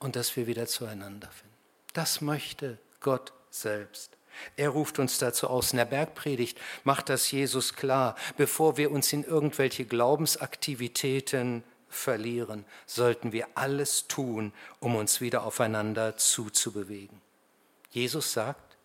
und 0.00 0.16
dass 0.16 0.36
wir 0.36 0.46
wieder 0.46 0.66
zueinander 0.66 1.28
finden. 1.28 1.54
Das 1.94 2.20
möchte 2.20 2.78
Gott 3.00 3.32
selbst. 3.48 4.10
Er 4.56 4.68
ruft 4.68 4.98
uns 4.98 5.16
dazu 5.16 5.48
aus. 5.48 5.72
In 5.72 5.78
der 5.78 5.86
Bergpredigt 5.86 6.58
macht 6.84 7.08
das 7.08 7.30
Jesus 7.30 7.72
klar. 7.72 8.16
Bevor 8.36 8.76
wir 8.76 8.90
uns 8.90 9.10
in 9.14 9.24
irgendwelche 9.24 9.86
Glaubensaktivitäten 9.86 11.64
verlieren, 11.96 12.64
sollten 12.86 13.32
wir 13.32 13.48
alles 13.54 14.06
tun, 14.08 14.52
um 14.80 14.96
uns 14.96 15.20
wieder 15.20 15.44
aufeinander 15.44 16.16
zuzubewegen. 16.16 17.20
Jesus 17.90 18.32
sagt, 18.32 18.76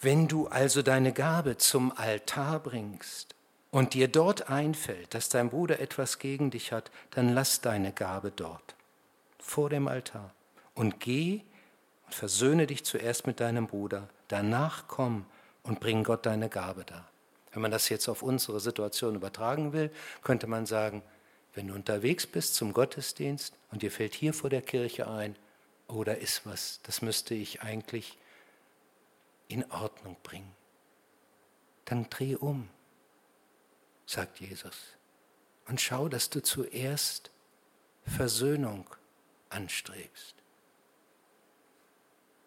wenn 0.00 0.28
du 0.28 0.48
also 0.48 0.82
deine 0.82 1.12
Gabe 1.12 1.56
zum 1.58 1.92
Altar 1.96 2.58
bringst 2.60 3.34
und 3.70 3.94
dir 3.94 4.08
dort 4.08 4.48
einfällt, 4.48 5.14
dass 5.14 5.28
dein 5.28 5.50
Bruder 5.50 5.78
etwas 5.80 6.18
gegen 6.18 6.50
dich 6.50 6.72
hat, 6.72 6.90
dann 7.10 7.34
lass 7.34 7.60
deine 7.60 7.92
Gabe 7.92 8.30
dort, 8.30 8.74
vor 9.38 9.70
dem 9.70 9.88
Altar, 9.88 10.34
und 10.74 11.00
geh 11.00 11.42
Versöhne 12.10 12.66
dich 12.66 12.84
zuerst 12.84 13.26
mit 13.26 13.40
deinem 13.40 13.66
Bruder, 13.66 14.08
danach 14.28 14.84
komm 14.88 15.24
und 15.62 15.80
bring 15.80 16.04
Gott 16.04 16.26
deine 16.26 16.48
Gabe 16.48 16.84
dar. 16.84 17.09
Wenn 17.52 17.62
man 17.62 17.70
das 17.70 17.88
jetzt 17.88 18.08
auf 18.08 18.22
unsere 18.22 18.60
Situation 18.60 19.14
übertragen 19.14 19.72
will, 19.72 19.90
könnte 20.22 20.46
man 20.46 20.66
sagen, 20.66 21.02
wenn 21.54 21.68
du 21.68 21.74
unterwegs 21.74 22.26
bist 22.26 22.54
zum 22.54 22.72
Gottesdienst 22.72 23.54
und 23.70 23.82
dir 23.82 23.90
fällt 23.90 24.14
hier 24.14 24.32
vor 24.32 24.50
der 24.50 24.62
Kirche 24.62 25.08
ein, 25.08 25.36
oh, 25.88 26.04
da 26.04 26.12
ist 26.12 26.46
was, 26.46 26.80
das 26.84 27.02
müsste 27.02 27.34
ich 27.34 27.62
eigentlich 27.62 28.18
in 29.48 29.68
Ordnung 29.70 30.16
bringen. 30.22 30.54
Dann 31.86 32.08
dreh 32.08 32.36
um, 32.36 32.68
sagt 34.06 34.38
Jesus, 34.38 34.76
und 35.66 35.80
schau, 35.80 36.08
dass 36.08 36.30
du 36.30 36.40
zuerst 36.40 37.30
Versöhnung 38.04 38.86
anstrebst. 39.48 40.39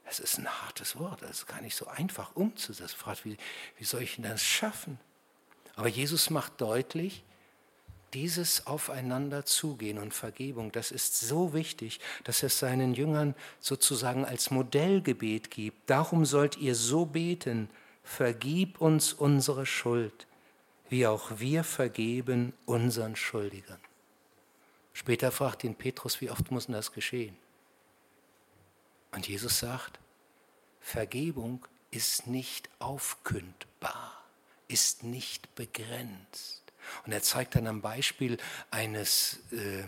Es 0.05 0.19
ist 0.19 0.37
ein 0.37 0.47
hartes 0.47 0.97
Wort, 0.97 1.21
das 1.21 1.31
ist 1.31 1.47
gar 1.47 1.61
nicht 1.61 1.75
so 1.75 1.87
einfach 1.87 2.35
umzusetzen. 2.35 2.95
Fragt, 2.97 3.25
wie, 3.25 3.37
wie 3.77 3.83
soll 3.83 4.01
ich 4.01 4.15
denn 4.15 4.25
das 4.25 4.43
schaffen? 4.43 4.99
Aber 5.75 5.87
Jesus 5.87 6.29
macht 6.29 6.61
deutlich, 6.61 7.23
dieses 8.13 8.67
Aufeinander 8.67 9.45
zugehen 9.45 9.97
und 9.97 10.13
Vergebung, 10.13 10.71
das 10.71 10.91
ist 10.91 11.19
so 11.19 11.53
wichtig, 11.53 11.99
dass 12.23 12.43
es 12.43 12.59
seinen 12.59 12.93
Jüngern 12.93 13.33
sozusagen 13.59 14.23
als 14.23 14.51
Modellgebet 14.51 15.49
gibt. 15.49 15.89
Darum 15.89 16.25
sollt 16.25 16.57
ihr 16.57 16.75
so 16.75 17.05
beten, 17.05 17.69
vergib 18.03 18.81
uns 18.81 19.13
unsere 19.13 19.65
Schuld, 19.65 20.27
wie 20.89 21.07
auch 21.07 21.39
wir 21.39 21.63
vergeben 21.63 22.53
unseren 22.65 23.15
Schuldigern. 23.15 23.79
Später 24.93 25.31
fragt 25.31 25.63
ihn 25.63 25.73
Petrus, 25.73 26.21
wie 26.21 26.29
oft 26.29 26.51
muss 26.51 26.67
denn 26.67 26.75
das 26.75 26.91
geschehen? 26.91 27.35
Und 29.13 29.27
Jesus 29.27 29.59
sagt, 29.59 29.99
Vergebung 30.81 31.65
ist 31.91 32.27
nicht 32.27 32.69
aufkündbar, 32.79 34.23
ist 34.67 35.03
nicht 35.03 35.53
begrenzt. 35.55 36.63
Und 37.05 37.13
er 37.13 37.21
zeigt 37.21 37.55
dann 37.55 37.67
am 37.67 37.81
Beispiel 37.81 38.37
eines 38.71 39.39
äh, 39.51 39.83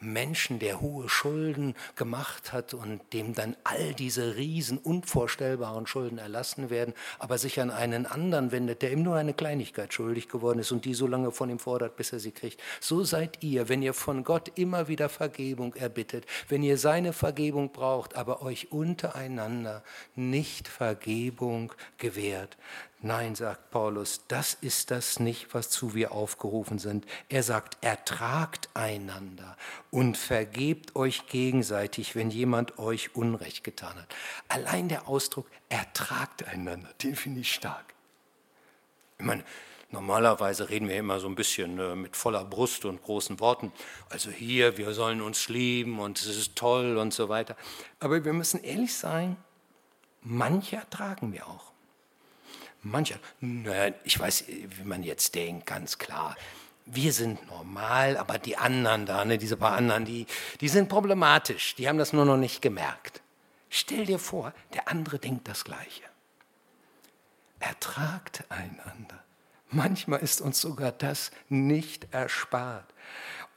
Menschen, 0.00 0.58
der 0.58 0.80
hohe 0.80 1.08
Schulden 1.08 1.74
gemacht 1.94 2.52
hat 2.52 2.74
und 2.74 3.00
dem 3.12 3.34
dann 3.34 3.56
all 3.64 3.94
diese 3.94 4.36
riesen 4.36 4.78
unvorstellbaren 4.78 5.86
Schulden 5.86 6.18
erlassen 6.18 6.70
werden, 6.70 6.94
aber 7.18 7.38
sich 7.38 7.60
an 7.60 7.70
einen 7.70 8.06
anderen 8.06 8.52
wendet, 8.52 8.82
der 8.82 8.92
ihm 8.92 9.02
nur 9.02 9.16
eine 9.16 9.34
Kleinigkeit 9.34 9.92
schuldig 9.92 10.28
geworden 10.28 10.58
ist 10.58 10.72
und 10.72 10.84
die 10.84 10.94
so 10.94 11.06
lange 11.06 11.32
von 11.32 11.50
ihm 11.50 11.58
fordert, 11.58 11.96
bis 11.96 12.12
er 12.12 12.20
sie 12.20 12.32
kriegt. 12.32 12.60
So 12.80 13.04
seid 13.04 13.42
ihr, 13.42 13.68
wenn 13.68 13.82
ihr 13.82 13.94
von 13.94 14.24
Gott 14.24 14.52
immer 14.54 14.88
wieder 14.88 15.08
Vergebung 15.08 15.74
erbittet, 15.74 16.26
wenn 16.48 16.62
ihr 16.62 16.78
seine 16.78 17.12
Vergebung 17.12 17.72
braucht, 17.72 18.16
aber 18.16 18.42
euch 18.42 18.72
untereinander 18.72 19.82
nicht 20.14 20.68
Vergebung 20.68 21.72
gewährt, 21.98 22.56
Nein, 23.02 23.34
sagt 23.34 23.70
Paulus, 23.70 24.26
das 24.28 24.52
ist 24.52 24.90
das 24.90 25.20
nicht, 25.20 25.54
wozu 25.54 25.94
wir 25.94 26.12
aufgerufen 26.12 26.78
sind. 26.78 27.06
Er 27.30 27.42
sagt, 27.42 27.82
ertragt 27.82 28.68
einander 28.74 29.56
und 29.90 30.18
vergebt 30.18 30.94
euch 30.96 31.26
gegenseitig, 31.26 32.14
wenn 32.14 32.30
jemand 32.30 32.78
euch 32.78 33.16
Unrecht 33.16 33.64
getan 33.64 33.96
hat. 33.96 34.14
Allein 34.48 34.90
der 34.90 35.08
Ausdruck, 35.08 35.46
ertragt 35.70 36.46
einander, 36.46 36.90
den 37.02 37.16
finde 37.16 37.40
ich 37.40 37.54
stark. 37.54 37.94
Ich 39.18 39.24
meine, 39.24 39.44
normalerweise 39.90 40.68
reden 40.68 40.88
wir 40.88 40.96
immer 40.96 41.20
so 41.20 41.28
ein 41.28 41.36
bisschen 41.36 41.78
äh, 41.78 41.94
mit 41.94 42.16
voller 42.16 42.44
Brust 42.44 42.84
und 42.84 43.02
großen 43.02 43.40
Worten. 43.40 43.72
Also 44.10 44.30
hier, 44.30 44.76
wir 44.76 44.92
sollen 44.92 45.22
uns 45.22 45.48
lieben 45.48 46.00
und 46.00 46.18
es 46.18 46.26
ist 46.26 46.54
toll 46.54 46.98
und 46.98 47.14
so 47.14 47.30
weiter. 47.30 47.56
Aber 47.98 48.22
wir 48.22 48.34
müssen 48.34 48.62
ehrlich 48.62 48.94
sein, 48.94 49.38
manche 50.20 50.76
ertragen 50.76 51.32
wir 51.32 51.46
auch. 51.46 51.69
Mancher, 52.82 53.18
naja, 53.40 53.94
ich 54.04 54.18
weiß, 54.18 54.44
wie 54.48 54.84
man 54.84 55.02
jetzt 55.02 55.34
denkt, 55.34 55.66
ganz 55.66 55.98
klar. 55.98 56.36
Wir 56.86 57.12
sind 57.12 57.46
normal, 57.46 58.16
aber 58.16 58.38
die 58.38 58.56
anderen 58.56 59.06
da, 59.06 59.24
ne, 59.24 59.38
diese 59.38 59.56
paar 59.56 59.72
anderen, 59.72 60.04
die, 60.04 60.26
die 60.60 60.68
sind 60.68 60.88
problematisch. 60.88 61.74
Die 61.76 61.88
haben 61.88 61.98
das 61.98 62.12
nur 62.12 62.24
noch 62.24 62.38
nicht 62.38 62.62
gemerkt. 62.62 63.20
Stell 63.68 64.06
dir 64.06 64.18
vor, 64.18 64.52
der 64.74 64.88
andere 64.88 65.18
denkt 65.18 65.46
das 65.46 65.64
Gleiche. 65.64 66.02
Ertragt 67.60 68.44
einander. 68.48 69.22
Manchmal 69.68 70.20
ist 70.20 70.40
uns 70.40 70.60
sogar 70.60 70.90
das 70.90 71.30
nicht 71.48 72.12
erspart. 72.12 72.92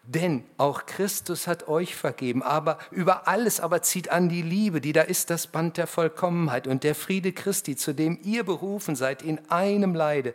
Denn 0.05 0.43
auch 0.57 0.86
Christus 0.86 1.48
hat 1.48 1.69
euch 1.69 1.95
vergeben, 1.95 2.43
aber 2.43 2.77
über 2.91 3.27
alles 3.27 3.62
aber 3.62 3.81
zieht 3.81 4.10
an 4.10 4.27
die 4.27 4.41
Liebe, 4.41 4.81
die 4.81 4.91
da 4.91 5.01
ist 5.01 5.29
das 5.29 5.48
Band 5.48 5.77
der 5.77 5.88
Vollkommenheit 5.88 6.67
und 6.67 6.83
der 6.83 6.93
Friede 6.93 7.31
Christi, 7.31 7.77
zu 7.77 7.93
dem 7.93 8.19
ihr 8.22 8.43
berufen 8.43 8.98
seid 8.98 9.22
in 9.22 9.39
einem 9.50 9.95
Leide, 9.95 10.33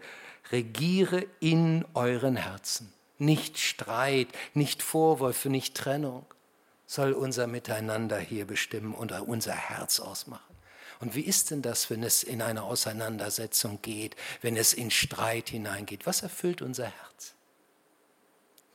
regiere 0.53 1.27
in 1.41 1.85
euren 1.93 2.37
Herzen. 2.37 2.91
Nicht 3.19 3.59
Streit, 3.59 4.29
nicht 4.55 4.83
Vorwürfe, 4.83 5.51
nicht 5.51 5.77
Trennung, 5.77 6.25
soll 6.87 7.13
unser 7.13 7.47
Miteinander 7.47 8.19
hier 8.19 8.47
bestimmen 8.47 8.95
oder 8.95 9.29
unser 9.29 9.55
Herz 9.55 10.01
ausmachen. 10.01 10.43
Und 11.01 11.15
wie 11.15 11.21
ist 11.21 11.51
denn 11.51 11.61
das, 11.61 11.91
wenn 11.91 12.03
es 12.03 12.23
in 12.23 12.41
eine 12.41 12.63
Auseinandersetzung 12.63 13.81
geht, 13.83 14.17
wenn 14.41 14.57
es 14.57 14.73
in 14.73 14.91
Streit 14.91 15.51
hineingeht? 15.51 16.07
Was 16.07 16.23
erfüllt 16.23 16.63
unser 16.63 16.87
Herz? 16.87 17.35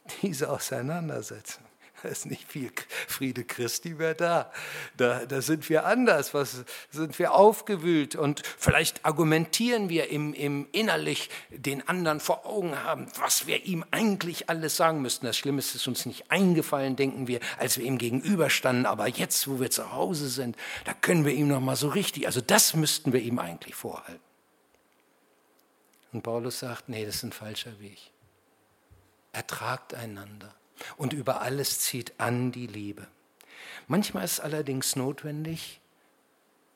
Diese 0.21 0.49
Auseinandersetzung. 0.49 1.63
Da 2.03 2.09
ist 2.09 2.25
nicht 2.25 2.51
viel 2.51 2.69
Friede 3.07 3.45
Christi 3.45 3.91
mehr 3.93 4.13
da. 4.13 4.51
Da, 4.97 5.25
da 5.25 5.41
sind 5.41 5.69
wir 5.69 5.85
anders, 5.85 6.33
was, 6.33 6.65
sind 6.91 7.17
wir 7.17 7.33
aufgewühlt 7.33 8.17
und 8.17 8.43
vielleicht 8.57 9.05
argumentieren 9.05 9.87
wir 9.87 10.09
im, 10.09 10.33
im 10.33 10.67
innerlich 10.73 11.29
den 11.49 11.87
anderen 11.87 12.19
vor 12.19 12.45
Augen 12.45 12.83
haben, 12.83 13.07
was 13.17 13.47
wir 13.47 13.63
ihm 13.63 13.85
eigentlich 13.91 14.49
alles 14.49 14.75
sagen 14.75 15.01
müssten. 15.01 15.25
Das 15.25 15.37
Schlimme 15.37 15.59
ist, 15.59 15.75
es 15.75 15.87
uns 15.87 16.05
nicht 16.05 16.29
eingefallen, 16.29 16.97
denken 16.97 17.27
wir, 17.27 17.39
als 17.57 17.77
wir 17.77 17.85
ihm 17.85 17.97
gegenüberstanden. 17.97 18.85
Aber 18.85 19.07
jetzt, 19.07 19.47
wo 19.47 19.61
wir 19.61 19.71
zu 19.71 19.93
Hause 19.93 20.27
sind, 20.27 20.57
da 20.83 20.93
können 20.93 21.23
wir 21.23 21.33
ihm 21.33 21.47
noch 21.47 21.61
mal 21.61 21.77
so 21.77 21.87
richtig. 21.87 22.25
Also 22.25 22.41
das 22.41 22.73
müssten 22.73 23.13
wir 23.13 23.21
ihm 23.21 23.39
eigentlich 23.39 23.75
vorhalten. 23.75 24.19
Und 26.11 26.21
Paulus 26.21 26.59
sagt, 26.59 26.89
nee, 26.89 27.05
das 27.05 27.15
ist 27.15 27.23
ein 27.23 27.31
falscher 27.31 27.79
Weg. 27.79 28.12
Ertragt 29.33 29.93
einander 29.93 30.53
und 30.95 31.11
über 31.11 31.41
alles 31.41 31.79
zieht 31.79 32.13
an 32.19 32.51
die 32.51 32.67
Liebe. 32.67 33.07
Manchmal 33.87 34.23
ist 34.23 34.39
allerdings 34.39 34.95
notwendig, 34.95 35.81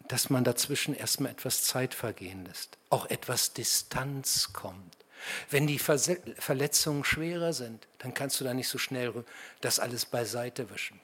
dass 0.08 0.30
man 0.30 0.44
dazwischen 0.44 0.94
erstmal 0.94 1.32
etwas 1.32 1.64
Zeit 1.64 1.94
vergehen 1.94 2.46
lässt, 2.46 2.78
auch 2.90 3.06
etwas 3.08 3.54
Distanz 3.54 4.52
kommt. 4.54 4.98
Wenn 5.50 5.68
die 5.68 5.80
Verletzungen 5.80 7.04
schwerer 7.04 7.54
sind, 7.54 7.88
dann 8.00 8.14
kannst 8.14 8.40
du 8.40 8.44
da 8.44 8.54
nicht 8.54 8.70
so 8.70 8.78
schnell 8.78 9.26
das 9.62 9.80
alles 9.80 10.06
beiseite 10.06 10.70
wischen. 10.70 11.00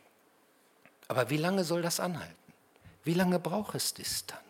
Aber 1.07 1.29
wie 1.29 1.37
lange 1.37 1.63
soll 1.63 1.81
das 1.81 1.99
anhalten? 1.99 2.35
Wie 3.03 3.13
lange 3.13 3.39
braucht 3.39 3.75
es 3.75 3.93
Distanz? 3.93 4.41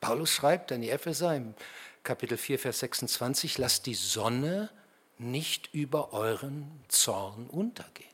Paulus 0.00 0.30
schreibt 0.30 0.70
an 0.72 0.82
die 0.82 0.90
Epheser 0.90 1.34
im 1.34 1.54
Kapitel 2.02 2.36
4, 2.36 2.58
Vers 2.58 2.80
26, 2.80 3.58
lasst 3.58 3.86
die 3.86 3.94
Sonne 3.94 4.70
nicht 5.18 5.72
über 5.72 6.12
euren 6.12 6.84
Zorn 6.88 7.46
untergehen. 7.46 8.10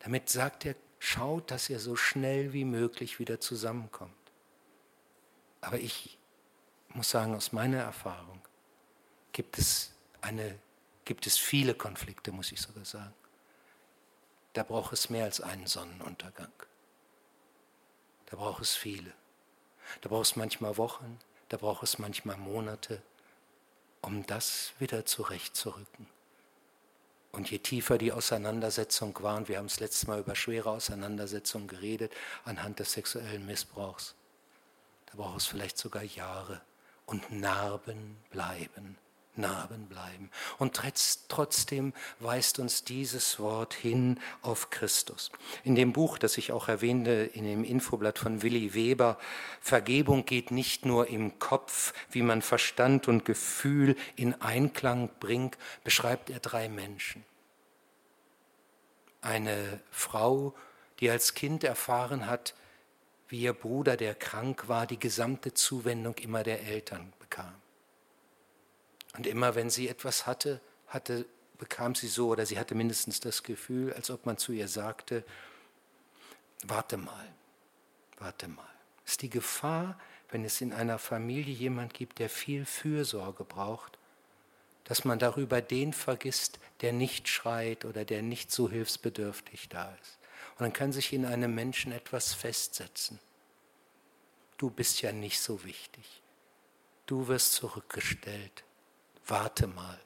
Damit 0.00 0.28
sagt 0.28 0.66
er, 0.66 0.74
schaut, 0.98 1.50
dass 1.50 1.70
ihr 1.70 1.80
so 1.80 1.96
schnell 1.96 2.52
wie 2.52 2.64
möglich 2.64 3.18
wieder 3.18 3.40
zusammenkommt. 3.40 4.12
Aber 5.60 5.78
ich 5.78 6.18
muss 6.90 7.10
sagen, 7.10 7.34
aus 7.34 7.52
meiner 7.52 7.78
Erfahrung 7.78 8.40
gibt 9.32 9.58
es, 9.58 9.92
eine, 10.20 10.58
gibt 11.04 11.26
es 11.26 11.38
viele 11.38 11.74
Konflikte, 11.74 12.32
muss 12.32 12.52
ich 12.52 12.60
sogar 12.60 12.84
sagen. 12.84 13.14
Da 14.52 14.62
braucht 14.62 14.92
es 14.92 15.10
mehr 15.10 15.24
als 15.24 15.40
einen 15.40 15.66
Sonnenuntergang. 15.66 16.52
Da 18.26 18.36
braucht 18.36 18.62
es 18.62 18.76
viele. 18.76 19.12
Da 20.00 20.08
braucht 20.08 20.26
es 20.26 20.36
manchmal 20.36 20.76
Wochen, 20.76 21.18
da 21.48 21.56
braucht 21.56 21.82
es 21.82 21.98
manchmal 21.98 22.36
Monate, 22.36 23.02
um 24.04 24.26
das 24.26 24.72
wieder 24.78 25.04
zurechtzurücken. 25.04 26.06
Und 27.32 27.50
je 27.50 27.58
tiefer 27.58 27.98
die 27.98 28.12
Auseinandersetzung 28.12 29.18
war, 29.20 29.36
und 29.36 29.48
wir 29.48 29.58
haben 29.58 29.66
das 29.66 29.80
letzte 29.80 30.06
Mal 30.06 30.20
über 30.20 30.36
schwere 30.36 30.70
Auseinandersetzungen 30.70 31.66
geredet, 31.66 32.12
anhand 32.44 32.78
des 32.78 32.92
sexuellen 32.92 33.44
Missbrauchs, 33.44 34.14
da 35.06 35.16
braucht 35.16 35.38
es 35.38 35.46
vielleicht 35.46 35.76
sogar 35.76 36.04
Jahre 36.04 36.60
und 37.06 37.32
Narben 37.32 38.16
bleiben. 38.30 38.96
Narben 39.36 39.86
bleiben. 39.86 40.30
Und 40.58 40.80
trotzdem 41.28 41.92
weist 42.20 42.58
uns 42.58 42.84
dieses 42.84 43.38
Wort 43.38 43.74
hin 43.74 44.20
auf 44.42 44.70
Christus. 44.70 45.30
In 45.64 45.74
dem 45.74 45.92
Buch, 45.92 46.18
das 46.18 46.38
ich 46.38 46.52
auch 46.52 46.68
erwähnte, 46.68 47.30
in 47.34 47.44
dem 47.44 47.64
Infoblatt 47.64 48.18
von 48.18 48.42
Willi 48.42 48.74
Weber, 48.74 49.18
Vergebung 49.60 50.24
geht 50.24 50.50
nicht 50.50 50.84
nur 50.86 51.08
im 51.08 51.38
Kopf, 51.38 51.92
wie 52.10 52.22
man 52.22 52.42
Verstand 52.42 53.08
und 53.08 53.24
Gefühl 53.24 53.96
in 54.16 54.40
Einklang 54.40 55.10
bringt, 55.20 55.58
beschreibt 55.82 56.30
er 56.30 56.40
drei 56.40 56.68
Menschen. 56.68 57.24
Eine 59.20 59.80
Frau, 59.90 60.54
die 61.00 61.10
als 61.10 61.34
Kind 61.34 61.64
erfahren 61.64 62.26
hat, 62.26 62.54
wie 63.28 63.40
ihr 63.40 63.54
Bruder, 63.54 63.96
der 63.96 64.14
krank 64.14 64.68
war, 64.68 64.86
die 64.86 64.98
gesamte 64.98 65.54
Zuwendung 65.54 66.14
immer 66.18 66.42
der 66.42 66.62
Eltern 66.62 67.12
bekam 67.18 67.54
und 69.16 69.26
immer 69.26 69.54
wenn 69.54 69.70
sie 69.70 69.88
etwas 69.88 70.26
hatte, 70.26 70.60
hatte, 70.88 71.26
bekam 71.58 71.94
sie 71.94 72.08
so, 72.08 72.28
oder 72.28 72.46
sie 72.46 72.58
hatte 72.58 72.74
mindestens 72.74 73.20
das 73.20 73.42
Gefühl, 73.42 73.92
als 73.94 74.10
ob 74.10 74.26
man 74.26 74.38
zu 74.38 74.52
ihr 74.52 74.68
sagte, 74.68 75.24
warte 76.64 76.96
mal, 76.96 77.32
warte 78.18 78.48
mal. 78.48 78.68
Ist 79.06 79.22
die 79.22 79.30
Gefahr, 79.30 79.98
wenn 80.30 80.44
es 80.44 80.60
in 80.60 80.72
einer 80.72 80.98
Familie 80.98 81.54
jemand 81.54 81.94
gibt, 81.94 82.18
der 82.18 82.28
viel 82.28 82.64
Fürsorge 82.64 83.44
braucht, 83.44 83.98
dass 84.84 85.04
man 85.04 85.18
darüber 85.18 85.62
den 85.62 85.92
vergisst, 85.92 86.58
der 86.80 86.92
nicht 86.92 87.28
schreit 87.28 87.84
oder 87.84 88.04
der 88.04 88.22
nicht 88.22 88.50
so 88.50 88.68
hilfsbedürftig 88.68 89.68
da 89.68 89.94
ist. 90.02 90.18
Und 90.58 90.62
dann 90.62 90.72
kann 90.72 90.92
sich 90.92 91.12
in 91.12 91.24
einem 91.24 91.54
Menschen 91.54 91.92
etwas 91.92 92.34
festsetzen. 92.34 93.18
Du 94.58 94.70
bist 94.70 95.02
ja 95.02 95.12
nicht 95.12 95.40
so 95.40 95.64
wichtig. 95.64 96.22
Du 97.06 97.28
wirst 97.28 97.52
zurückgestellt 97.52 98.63
warte 99.26 99.66
mal. 99.66 100.00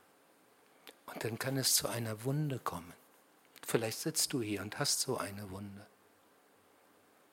Und 1.07 1.25
dann 1.25 1.39
kann 1.39 1.57
es 1.57 1.75
zu 1.75 1.89
einer 1.89 2.25
Wunde 2.25 2.59
kommen. 2.59 2.93
Vielleicht 3.67 3.99
sitzt 3.99 4.33
du 4.33 4.41
hier 4.41 4.63
und 4.63 4.79
hast 4.79 5.01
so 5.01 5.19
eine 5.19 5.51
Wunde. 5.51 5.87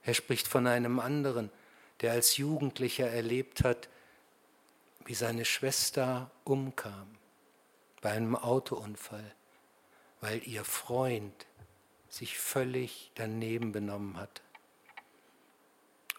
Er 0.04 0.13
spricht 0.13 0.48
von 0.48 0.67
einem 0.67 1.00
anderen, 1.00 1.50
der 2.02 2.12
als 2.12 2.38
Jugendlicher 2.38 3.10
erlebt 3.10 3.63
hat, 3.63 3.89
wie 5.06 5.15
seine 5.15 5.45
Schwester 5.45 6.32
umkam 6.43 7.08
bei 8.02 8.12
einem 8.12 8.36
Autounfall, 8.36 9.34
weil 10.21 10.45
ihr 10.48 10.65
Freund 10.65 11.45
sich 12.10 12.38
völlig 12.38 13.12
daneben 13.15 13.71
benommen 13.71 14.17
hat. 14.17 14.41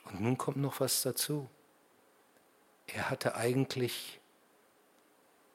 Und 0.05 0.21
nun 0.21 0.39
kommt 0.39 0.59
noch 0.59 0.81
was 0.81 1.03
dazu. 1.03 1.49
Er 2.87 3.11
hatte 3.11 3.35
eigentlich 3.35 4.21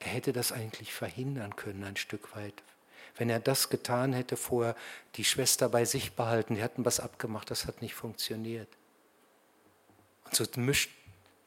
er 0.02 0.08
hätte 0.08 0.34
das 0.34 0.52
eigentlich 0.52 0.94
verhindern 0.94 1.56
können, 1.56 1.84
ein 1.84 1.96
Stück 1.96 2.36
weit. 2.36 2.64
Wenn 3.18 3.30
er 3.30 3.40
das 3.40 3.70
getan 3.70 4.14
hätte, 4.14 4.36
vorher 4.36 4.76
die 5.16 5.26
Schwester 5.26 5.70
bei 5.70 5.86
sich 5.86 6.14
behalten, 6.14 6.56
die 6.56 6.64
hatten 6.64 6.86
was 6.86 7.00
abgemacht, 7.00 7.52
das 7.52 7.66
hat 7.66 7.82
nicht 7.82 7.94
funktioniert. 7.94 8.68
Und 10.26 10.36
so 10.36 10.46
mischt 10.56 10.90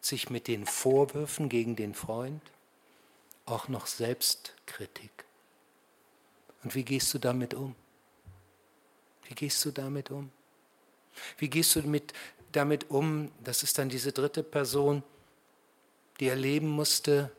sich 0.01 0.31
mit 0.31 0.47
den 0.47 0.67
Vorwürfen 0.67 1.49
gegen 1.49 1.75
den 1.75 1.95
Freund 1.95 2.43
auch 3.47 3.69
noch 3.69 3.87
Selbstkritik. 3.87 5.11
Und 6.62 6.75
wie 6.75 6.85
gehst 6.85 7.12
du 7.12 7.19
damit 7.19 7.55
um? 7.55 7.75
Wie 9.25 9.35
gehst 9.35 9.64
du 9.64 9.71
damit 9.71 10.11
um? 10.11 10.31
Wie 11.38 11.49
gehst 11.49 11.75
du 11.75 11.83
mit, 11.83 12.12
damit 12.53 12.90
um, 12.90 13.33
das 13.43 13.62
ist 13.62 13.79
dann 13.79 13.88
diese 13.88 14.12
dritte 14.12 14.43
Person, 14.43 15.03
die 16.21 16.29
erleben 16.29 16.69
musste, 16.69 17.33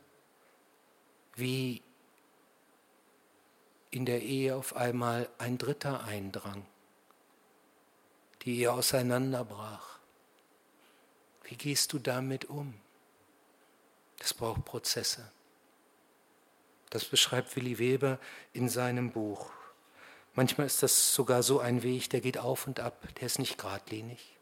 wie 1.36 1.82
in 3.92 4.06
der 4.06 4.22
Ehe 4.22 4.56
auf 4.56 4.76
einmal 4.76 5.30
ein 5.38 5.58
Dritter 5.58 6.04
eindrang, 6.04 6.66
die 8.42 8.60
Ehe 8.60 8.74
auseinanderbrach. 8.74 10.00
Wie 11.44 11.56
gehst 11.56 11.94
du 11.94 12.00
damit 12.00 12.46
um? 12.46 12.74
Das 14.18 14.34
braucht 14.34 14.66
Prozesse. 14.66 15.30
Das 16.90 17.06
beschreibt 17.06 17.56
Willi 17.56 17.78
Weber 17.78 18.20
in 18.54 18.70
seinem 18.70 19.12
Buch. 19.12 19.52
Manchmal 20.34 20.68
ist 20.68 20.84
das 20.84 21.14
sogar 21.14 21.44
so 21.44 21.60
ein 21.60 21.84
Weg, 21.84 22.10
der 22.10 22.22
geht 22.22 22.38
auf 22.38 22.68
und 22.68 22.80
ab, 22.80 23.08
der 23.16 23.28
ist 23.28 23.40
nicht 23.40 23.58
geradlinig. 23.58 24.36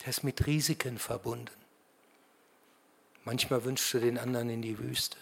Der 0.00 0.08
ist 0.08 0.22
mit 0.22 0.46
Risiken 0.46 0.98
verbunden. 0.98 1.50
Manchmal 3.24 3.64
wünschst 3.64 3.92
du 3.94 4.00
den 4.00 4.18
anderen 4.18 4.50
in 4.50 4.62
die 4.62 4.78
Wüste. 4.78 5.18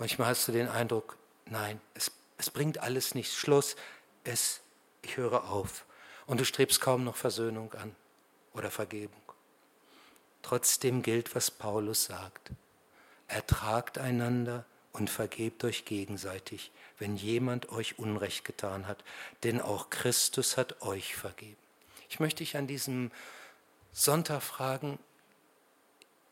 Manchmal 0.00 0.28
hast 0.28 0.48
du 0.48 0.52
den 0.52 0.66
Eindruck, 0.66 1.18
nein, 1.44 1.78
es, 1.92 2.10
es 2.38 2.48
bringt 2.48 2.78
alles 2.78 3.14
nichts. 3.14 3.34
Schluss, 3.34 3.76
es, 4.24 4.62
ich 5.02 5.18
höre 5.18 5.50
auf. 5.50 5.84
Und 6.24 6.40
du 6.40 6.46
strebst 6.46 6.80
kaum 6.80 7.04
noch 7.04 7.16
Versöhnung 7.16 7.74
an 7.74 7.94
oder 8.54 8.70
Vergebung. 8.70 9.20
Trotzdem 10.40 11.02
gilt, 11.02 11.34
was 11.34 11.50
Paulus 11.50 12.04
sagt. 12.04 12.50
Ertragt 13.28 13.98
einander 13.98 14.64
und 14.92 15.10
vergebt 15.10 15.64
euch 15.64 15.84
gegenseitig, 15.84 16.72
wenn 16.98 17.16
jemand 17.16 17.70
euch 17.70 17.98
Unrecht 17.98 18.46
getan 18.46 18.86
hat, 18.86 19.04
denn 19.42 19.60
auch 19.60 19.90
Christus 19.90 20.56
hat 20.56 20.80
euch 20.80 21.14
vergeben. 21.14 21.58
Ich 22.08 22.20
möchte 22.20 22.38
dich 22.38 22.56
an 22.56 22.66
diesem 22.66 23.10
Sonntag 23.92 24.40
fragen, 24.40 24.98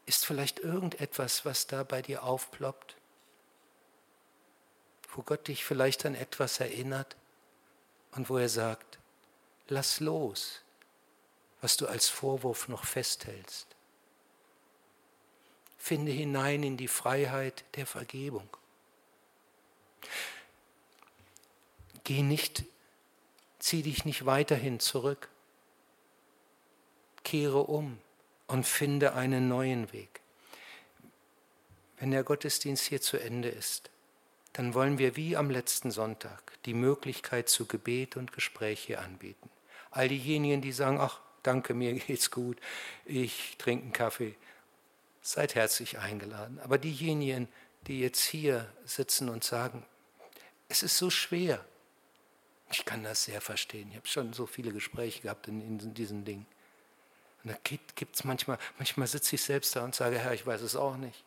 ist 0.07 0.24
vielleicht 0.24 0.59
irgendetwas, 0.59 1.44
was 1.44 1.66
da 1.66 1.83
bei 1.83 2.00
dir 2.00 2.22
aufploppt? 2.22 2.97
Wo 5.18 5.22
Gott 5.22 5.48
dich 5.48 5.64
vielleicht 5.64 6.07
an 6.07 6.14
etwas 6.14 6.61
erinnert, 6.61 7.16
und 8.12 8.31
wo 8.31 8.38
er 8.38 8.48
sagt, 8.48 9.00
lass 9.66 9.98
los, 9.98 10.61
was 11.61 11.76
du 11.76 11.88
als 11.88 12.09
Vorwurf 12.09 12.68
noch 12.68 12.85
festhältst. 12.85 13.66
Finde 15.76 16.12
hinein 16.12 16.62
in 16.62 16.76
die 16.76 16.87
Freiheit 16.87 17.64
der 17.74 17.85
Vergebung. 17.85 18.48
Geh 22.04 22.22
nicht, 22.22 22.64
zieh 23.59 23.83
dich 23.83 24.04
nicht 24.04 24.24
weiterhin 24.24 24.78
zurück. 24.78 25.28
Kehre 27.24 27.64
um 27.64 27.98
und 28.46 28.68
finde 28.68 29.14
einen 29.14 29.48
neuen 29.48 29.92
Weg. 29.92 30.20
Wenn 31.96 32.12
der 32.12 32.22
Gottesdienst 32.22 32.85
hier 32.85 33.02
zu 33.02 33.16
Ende 33.16 33.48
ist, 33.48 33.90
dann 34.59 34.75
wollen 34.75 34.99
wir 34.99 35.14
wie 35.14 35.37
am 35.37 35.51
letzten 35.51 35.92
Sonntag 35.92 36.61
die 36.64 36.75
Möglichkeit 36.75 37.49
zu 37.49 37.66
Gebet 37.66 38.16
und 38.16 38.33
Gespräch 38.33 38.81
hier 38.81 39.01
anbieten. 39.01 39.49
All 39.92 40.09
diejenigen, 40.09 40.61
die 40.61 40.73
sagen, 40.73 40.99
ach, 40.99 41.21
danke, 41.44 41.75
mir 41.75 41.92
geht's 42.07 42.33
gut, 42.33 42.59
ich 43.05 43.55
trinke 43.59 43.85
einen 43.85 43.92
Kaffee, 43.92 44.35
seid 45.23 45.55
herzlich 45.55 46.01
eingeladen. 46.01 46.59
Aber 46.59 46.77
diejenigen, 46.77 47.47
die 47.87 48.01
jetzt 48.01 48.25
hier 48.25 48.68
sitzen 48.85 49.29
und 49.29 49.44
sagen, 49.44 49.85
es 50.68 50.83
ist 50.83 50.97
so 50.97 51.09
schwer, 51.09 51.64
ich 52.73 52.85
kann 52.85 53.05
das 53.05 53.27
sehr 53.27 53.40
verstehen. 53.40 53.90
Ich 53.90 53.97
habe 53.97 54.09
schon 54.09 54.33
so 54.33 54.47
viele 54.47 54.73
Gespräche 54.73 55.23
gehabt 55.23 55.47
in, 55.47 55.79
in 55.79 55.94
diesen 55.94 56.25
Dingen. 56.25 56.47
Und 57.44 57.53
da 57.53 57.57
gibt 57.62 58.16
es 58.16 58.25
manchmal, 58.25 58.59
manchmal 58.77 59.07
sitze 59.07 59.37
ich 59.37 59.42
selbst 59.42 59.77
da 59.77 59.85
und 59.85 59.94
sage, 59.94 60.18
Herr, 60.18 60.35
ich 60.35 60.44
weiß 60.44 60.62
es 60.62 60.75
auch 60.75 60.97
nicht. 60.97 61.23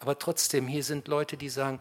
Aber 0.00 0.18
trotzdem, 0.18 0.66
hier 0.66 0.84
sind 0.84 1.08
Leute, 1.08 1.36
die 1.36 1.48
sagen, 1.48 1.78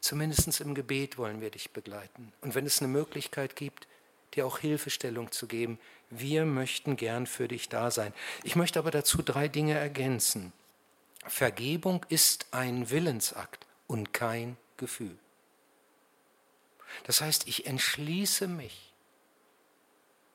zumindest 0.00 0.60
im 0.60 0.74
Gebet 0.74 1.18
wollen 1.18 1.40
wir 1.40 1.50
dich 1.50 1.70
begleiten. 1.70 2.32
Und 2.40 2.54
wenn 2.54 2.66
es 2.66 2.80
eine 2.80 2.88
Möglichkeit 2.88 3.56
gibt, 3.56 3.86
dir 4.34 4.46
auch 4.46 4.58
Hilfestellung 4.58 5.32
zu 5.32 5.46
geben, 5.46 5.78
wir 6.10 6.44
möchten 6.44 6.96
gern 6.96 7.26
für 7.26 7.48
dich 7.48 7.68
da 7.68 7.90
sein. 7.90 8.12
Ich 8.42 8.56
möchte 8.56 8.78
aber 8.78 8.90
dazu 8.90 9.22
drei 9.22 9.48
Dinge 9.48 9.74
ergänzen. 9.74 10.52
Vergebung 11.26 12.04
ist 12.08 12.46
ein 12.50 12.90
Willensakt 12.90 13.66
und 13.86 14.12
kein 14.12 14.56
Gefühl. 14.76 15.16
Das 17.04 17.20
heißt, 17.20 17.46
ich 17.46 17.66
entschließe 17.66 18.48
mich, 18.48 18.92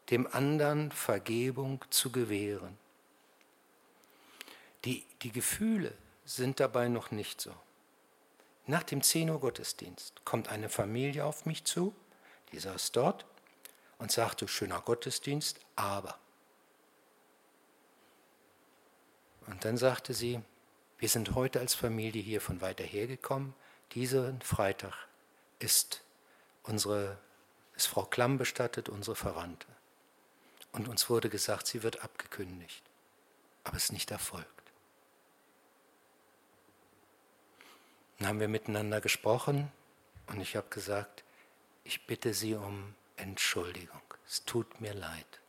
dem 0.10 0.28
anderen 0.28 0.92
Vergebung 0.92 1.84
zu 1.90 2.12
gewähren. 2.12 2.78
Die, 4.86 5.04
die 5.24 5.32
Gefühle 5.32 5.94
sind 6.26 6.60
dabei 6.60 6.88
noch 6.88 7.12
nicht 7.12 7.40
so. 7.40 7.54
Nach 8.68 8.84
dem 8.84 9.02
10 9.02 9.30
Uhr 9.30 9.40
Gottesdienst 9.40 10.26
kommt 10.26 10.50
eine 10.50 10.70
Familie 10.70 11.24
auf 11.24 11.46
mich 11.46 11.64
zu, 11.66 11.96
die 12.52 12.60
saß 12.60 12.92
dort 12.92 13.26
und 14.00 14.12
sagte, 14.12 14.48
schöner 14.48 14.82
Gottesdienst, 14.82 15.60
aber. 15.76 16.18
Und 19.48 19.64
dann 19.64 19.78
sagte 19.78 20.14
sie, 20.14 20.42
wir 20.98 21.10
sind 21.10 21.36
heute 21.36 21.60
als 21.60 21.76
Familie 21.76 22.22
hier 22.22 22.42
von 22.42 22.62
weiter 22.62 22.84
her 22.84 23.06
gekommen. 23.06 23.54
Diesen 23.94 24.42
Freitag 24.42 24.94
ist, 25.60 26.02
unsere, 26.64 27.20
ist 27.76 27.88
Frau 27.88 28.06
Klamm 28.06 28.40
bestattet, 28.40 28.90
unsere 28.90 29.16
Verwandte. 29.16 29.68
Und 30.72 30.88
uns 30.88 31.10
wurde 31.10 31.30
gesagt, 31.30 31.68
sie 31.68 31.84
wird 31.84 32.04
abgekündigt. 32.04 32.84
Aber 33.64 33.78
es 33.78 33.86
ist 33.86 33.94
nicht 33.94 34.10
erfolgt. 34.10 34.55
Dann 38.18 38.28
haben 38.28 38.40
wir 38.40 38.48
miteinander 38.48 39.02
gesprochen 39.02 39.72
und 40.28 40.40
ich 40.42 40.56
habe 40.56 40.68
gesagt, 40.70 41.24
ich 41.84 42.06
bitte 42.08 42.34
Sie 42.34 42.56
um 42.56 42.96
Entschuldigung. 43.18 44.02
Es 44.28 44.44
tut 44.46 44.82
mir 44.82 44.94
leid. 44.94 45.40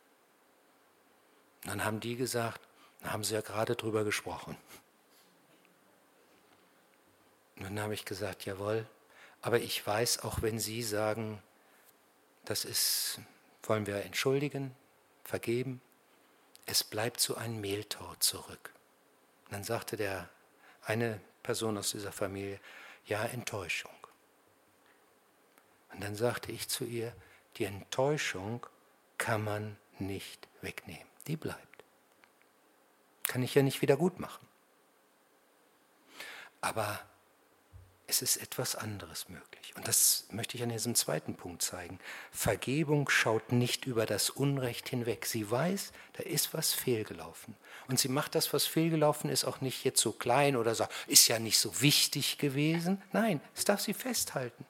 Und 1.63 1.71
dann 1.71 1.83
haben 1.83 1.99
die 1.99 2.15
gesagt, 2.15 2.61
da 3.01 3.11
haben 3.11 3.23
Sie 3.23 3.33
ja 3.33 3.41
gerade 3.41 3.75
drüber 3.75 4.03
gesprochen. 4.03 4.57
Und 7.57 7.63
dann 7.63 7.79
habe 7.79 7.93
ich 7.93 8.05
gesagt, 8.05 8.45
jawohl, 8.45 8.85
aber 9.41 9.59
ich 9.59 9.85
weiß, 9.85 10.23
auch 10.23 10.41
wenn 10.41 10.59
Sie 10.59 10.83
sagen, 10.83 11.41
das 12.45 12.65
ist, 12.65 13.19
wollen 13.63 13.87
wir 13.87 14.03
entschuldigen, 14.03 14.75
vergeben, 15.23 15.81
es 16.65 16.83
bleibt 16.83 17.19
so 17.19 17.35
ein 17.35 17.59
Mehltau 17.59 18.15
zurück. 18.19 18.73
Und 19.45 19.53
dann 19.53 19.63
sagte 19.63 19.97
der 19.97 20.29
eine 20.83 21.19
Person 21.43 21.77
aus 21.77 21.91
dieser 21.91 22.11
Familie, 22.11 22.59
ja, 23.05 23.23
Enttäuschung. 23.23 23.91
Und 25.93 26.03
dann 26.03 26.15
sagte 26.15 26.51
ich 26.51 26.67
zu 26.67 26.83
ihr, 26.83 27.15
die 27.57 27.65
Enttäuschung 27.65 28.65
kann 29.17 29.43
man 29.43 29.77
nicht 29.99 30.47
wegnehmen, 30.61 31.07
die 31.25 31.37
bleibt. 31.37 31.83
Kann 33.23 33.41
ich 33.43 33.55
ja 33.55 33.63
nicht 33.63 33.81
wieder 33.81 33.97
gut 33.97 34.19
machen. 34.19 34.47
Aber 36.61 36.99
es 38.09 38.21
ist 38.21 38.37
etwas 38.37 38.75
anderes 38.75 39.27
möglich. 39.27 39.75
Und 39.75 39.85
das 39.87 40.27
möchte 40.31 40.55
ich 40.55 40.63
an 40.63 40.69
diesem 40.69 40.95
zweiten 40.95 41.35
Punkt 41.35 41.61
zeigen. 41.61 41.99
Vergebung 42.31 43.09
schaut 43.09 43.51
nicht 43.51 43.85
über 43.85 44.05
das 44.05 44.29
Unrecht 44.29 44.87
hinweg. 44.87 45.25
Sie 45.25 45.51
weiß, 45.51 45.91
da 46.13 46.23
ist 46.23 46.53
was 46.53 46.73
fehlgelaufen. 46.73 47.55
Und 47.89 47.99
sie 47.99 48.07
macht 48.07 48.35
das, 48.35 48.53
was 48.53 48.65
fehlgelaufen 48.65 49.29
ist, 49.29 49.43
auch 49.43 49.59
nicht 49.59 49.83
jetzt 49.83 50.01
so 50.01 50.13
klein 50.13 50.55
oder 50.55 50.73
sagt, 50.73 50.93
ist 51.07 51.27
ja 51.27 51.37
nicht 51.37 51.59
so 51.59 51.81
wichtig 51.81 52.37
gewesen. 52.37 53.01
Nein, 53.11 53.41
es 53.55 53.65
darf 53.65 53.81
sie 53.81 53.93
festhalten. 53.93 54.65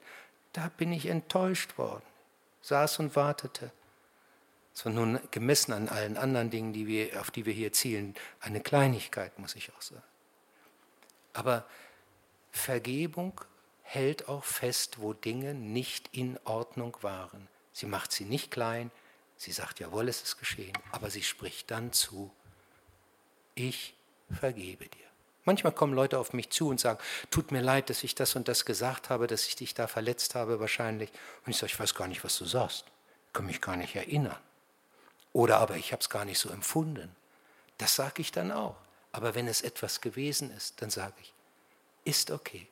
Da 0.54 0.72
bin 0.76 0.92
ich 0.92 1.06
enttäuscht 1.06 1.78
worden. 1.78 2.06
Saß 2.64 3.00
und 3.00 3.16
wartete. 3.16 3.72
Es 4.74 4.84
war 4.84 4.92
nun 4.92 5.20
gemessen 5.30 5.74
an 5.74 5.90
allen 5.90 6.18
anderen 6.18 6.50
Dingen, 6.50 6.74
die 6.74 6.88
wir, 6.88 7.22
auf 7.22 7.30
die 7.30 7.46
wir 7.46 7.54
hier 7.54 7.72
zielen, 7.72 8.16
eine 8.40 8.62
Kleinigkeit, 8.62 9.38
muss 9.38 9.56
ich 9.56 9.72
auch 9.74 9.82
sagen. 9.82 10.04
Aber 11.34 11.66
Vergebung 12.52 13.42
hält 13.84 14.28
auch 14.28 14.44
fest, 14.44 15.00
wo 15.00 15.14
Dinge 15.14 15.54
nicht 15.54 16.10
in 16.12 16.38
Ordnung 16.44 16.98
waren. 17.02 17.48
Sie 17.72 17.86
macht 17.86 18.12
sie 18.12 18.26
nicht 18.26 18.52
klein, 18.52 18.92
sie 19.38 19.52
sagt, 19.52 19.80
jawohl, 19.80 20.10
es 20.10 20.22
ist 20.22 20.38
geschehen, 20.38 20.78
aber 20.92 21.10
sie 21.10 21.24
spricht 21.24 21.72
dann 21.72 21.94
zu, 21.94 22.32
ich 23.56 23.96
vergebe 24.30 24.88
dir. 24.88 25.08
Manchmal 25.46 25.72
kommen 25.72 25.94
Leute 25.94 26.20
auf 26.20 26.34
mich 26.34 26.50
zu 26.50 26.68
und 26.68 26.80
sagen, 26.80 27.00
tut 27.32 27.54
mir 27.54 27.62
leid, 27.62 27.90
dass 27.90 28.04
ich 28.04 28.16
das 28.16 28.36
und 28.36 28.50
das 28.50 28.66
gesagt 28.66 29.10
habe, 29.10 29.28
dass 29.28 29.48
ich 29.48 29.56
dich 29.56 29.74
da 29.74 29.88
verletzt 29.88 30.36
habe 30.36 30.60
wahrscheinlich. 30.60 31.10
Und 31.46 31.52
ich 31.52 31.58
sage, 31.58 31.72
ich 31.72 31.80
weiß 31.80 31.96
gar 31.96 32.10
nicht, 32.10 32.26
was 32.26 32.38
du 32.38 32.44
sagst. 32.44 32.84
Ich 33.28 33.34
kann 33.34 33.46
mich 33.46 33.62
gar 33.62 33.78
nicht 33.78 33.96
erinnern. 33.96 34.38
Oder 35.32 35.60
aber 35.60 35.78
ich 35.78 35.94
habe 35.94 36.02
es 36.02 36.10
gar 36.10 36.26
nicht 36.26 36.40
so 36.40 36.50
empfunden. 36.50 37.16
Das 37.78 37.96
sage 37.96 38.22
ich 38.22 38.34
dann 38.34 38.52
auch. 38.52 38.76
Aber 39.14 39.36
wenn 39.36 39.48
es 39.48 39.62
etwas 39.62 40.02
gewesen 40.02 40.52
ist, 40.52 40.82
dann 40.82 40.90
sage 40.90 41.14
ich, 41.22 41.34
ist 42.08 42.32
okay, 42.32 42.68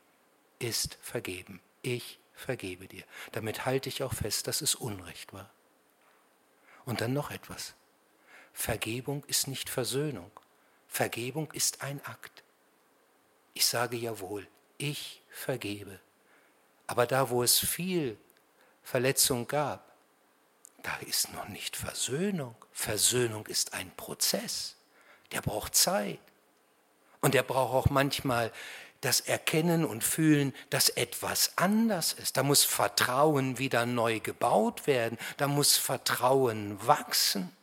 ist 0.60 0.98
vergeben. 1.02 1.60
Ich 1.82 2.20
vergebe 2.34 2.88
dir. 2.88 3.04
Damit 3.34 3.66
halte 3.66 3.90
ich 3.90 4.02
auch 4.02 4.14
fest, 4.14 4.48
dass 4.48 4.62
es 4.62 4.76
Unrecht 4.76 5.34
war. 5.34 5.50
Und 6.86 7.02
dann 7.02 7.12
noch 7.14 7.32
etwas. 7.32 7.74
Vergebung 8.54 9.26
ist 9.26 9.48
nicht 9.48 9.70
Versöhnung. 9.70 10.32
Vergebung 10.88 11.52
ist 11.52 11.82
ein 11.82 12.04
Akt. 12.06 12.44
Ich 13.54 13.66
sage 13.66 13.98
jawohl, 13.98 14.48
ich 14.78 15.22
vergebe. 15.30 16.00
Aber 16.88 17.06
da, 17.06 17.30
wo 17.30 17.44
es 17.44 17.60
viel 17.60 18.18
Verletzung 18.84 19.48
gab, 19.48 19.96
da 20.82 20.96
ist 20.98 21.34
noch 21.34 21.50
nicht 21.50 21.76
Versöhnung. 21.76 22.56
Versöhnung 22.72 23.48
ist 23.48 23.74
ein 23.74 23.94
Prozess. 23.98 24.78
Der 25.34 25.42
braucht 25.42 25.76
Zeit. 25.76 26.20
Und 27.20 27.34
der 27.34 27.44
braucht 27.44 27.74
auch 27.74 27.90
manchmal 27.90 28.54
das 29.06 29.20
Erkennen 29.20 29.86
und 29.86 30.04
Fühlen, 30.04 30.54
dass 30.72 30.90
etwas 30.90 31.58
anders 31.58 32.14
ist. 32.14 32.38
Da 32.38 32.44
muss 32.44 32.64
Vertrauen 32.64 33.60
wieder 33.60 33.86
neu 33.86 34.20
gebaut 34.20 34.88
werden, 34.88 35.20
da 35.38 35.48
muss 35.48 35.78
Vertrauen 35.78 36.86
wachsen. 36.86 37.56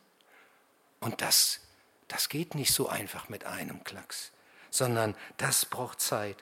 Und 1.01 1.21
das, 1.21 1.59
das 2.07 2.29
geht 2.29 2.55
nicht 2.55 2.73
so 2.73 2.87
einfach 2.87 3.27
mit 3.27 3.45
einem 3.45 3.83
Klacks, 3.83 4.31
sondern 4.69 5.15
das 5.35 5.65
braucht 5.65 5.99
Zeit. 5.99 6.37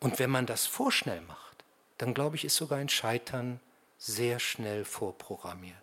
Und 0.00 0.18
wenn 0.18 0.30
man 0.30 0.46
das 0.46 0.66
vorschnell 0.66 1.20
macht, 1.22 1.64
dann 1.98 2.14
glaube 2.14 2.36
ich, 2.36 2.44
ist 2.46 2.56
sogar 2.56 2.78
ein 2.78 2.88
Scheitern 2.88 3.60
sehr 3.98 4.38
schnell 4.38 4.86
vorprogrammiert. 4.86 5.76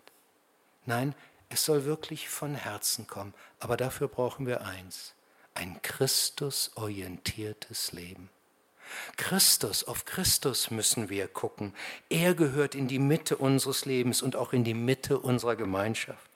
Nein, 0.86 1.14
es 1.50 1.64
soll 1.64 1.84
wirklich 1.84 2.28
von 2.28 2.56
Herzen 2.56 3.06
kommen, 3.06 3.34
aber 3.60 3.76
dafür 3.76 4.08
brauchen 4.08 4.46
wir 4.46 4.62
eins, 4.62 5.14
ein 5.56 5.80
Christus-orientiertes 5.82 7.92
Leben. 7.92 8.30
Christus, 9.16 9.84
auf 9.84 10.04
Christus 10.04 10.70
müssen 10.70 11.08
wir 11.08 11.28
gucken. 11.28 11.74
Er 12.08 12.34
gehört 12.34 12.74
in 12.74 12.88
die 12.88 12.98
Mitte 12.98 13.36
unseres 13.36 13.84
Lebens 13.84 14.22
und 14.22 14.36
auch 14.36 14.52
in 14.52 14.64
die 14.64 14.74
Mitte 14.74 15.18
unserer 15.18 15.56
Gemeinschaft. 15.56 16.30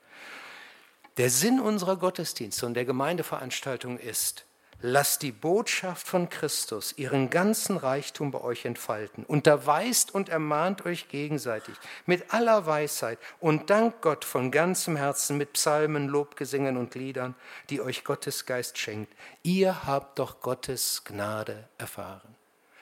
Der 1.17 1.29
Sinn 1.29 1.59
unserer 1.59 1.97
Gottesdienste 1.97 2.65
und 2.65 2.73
der 2.73 2.85
Gemeindeveranstaltung 2.85 3.97
ist, 3.97 4.45
Lasst 4.83 5.21
die 5.21 5.31
Botschaft 5.31 6.07
von 6.07 6.27
Christus 6.29 6.97
ihren 6.97 7.29
ganzen 7.29 7.77
Reichtum 7.77 8.31
bei 8.31 8.41
euch 8.41 8.65
entfalten. 8.65 9.23
Unterweist 9.25 10.15
und 10.15 10.29
ermahnt 10.29 10.87
euch 10.87 11.07
gegenseitig 11.07 11.75
mit 12.07 12.33
aller 12.33 12.65
Weisheit 12.65 13.19
und 13.39 13.69
dankt 13.69 14.01
Gott 14.01 14.25
von 14.25 14.49
ganzem 14.49 14.95
Herzen 14.95 15.37
mit 15.37 15.53
Psalmen, 15.53 16.07
Lobgesängen 16.07 16.77
und 16.77 16.95
Liedern, 16.95 17.35
die 17.69 17.79
euch 17.79 18.03
Gottes 18.03 18.47
Geist 18.47 18.79
schenkt. 18.79 19.13
Ihr 19.43 19.85
habt 19.85 20.17
doch 20.17 20.41
Gottes 20.41 21.03
Gnade 21.03 21.69
erfahren. 21.77 22.35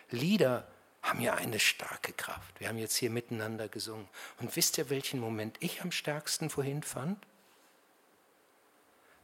Lieder 0.10 0.66
haben 1.02 1.20
ja 1.20 1.34
eine 1.34 1.60
starke 1.60 2.14
Kraft. 2.14 2.60
Wir 2.60 2.70
haben 2.70 2.78
jetzt 2.78 2.96
hier 2.96 3.10
miteinander 3.10 3.68
gesungen. 3.68 4.08
Und 4.40 4.56
wisst 4.56 4.78
ihr, 4.78 4.90
welchen 4.90 5.20
Moment 5.20 5.58
ich 5.60 5.82
am 5.82 5.92
stärksten 5.92 6.50
vorhin 6.50 6.82
fand? 6.82 7.18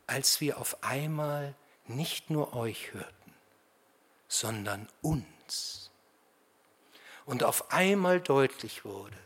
Als 0.08 0.42
wir 0.42 0.58
auf 0.58 0.84
einmal 0.84 1.56
nicht 1.88 2.30
nur 2.30 2.56
euch 2.56 2.94
hörten, 2.94 3.34
sondern 4.28 4.88
uns. 5.02 5.92
Und 7.26 7.44
auf 7.44 7.72
einmal 7.72 8.20
deutlich 8.20 8.86
wurde, 8.86 9.18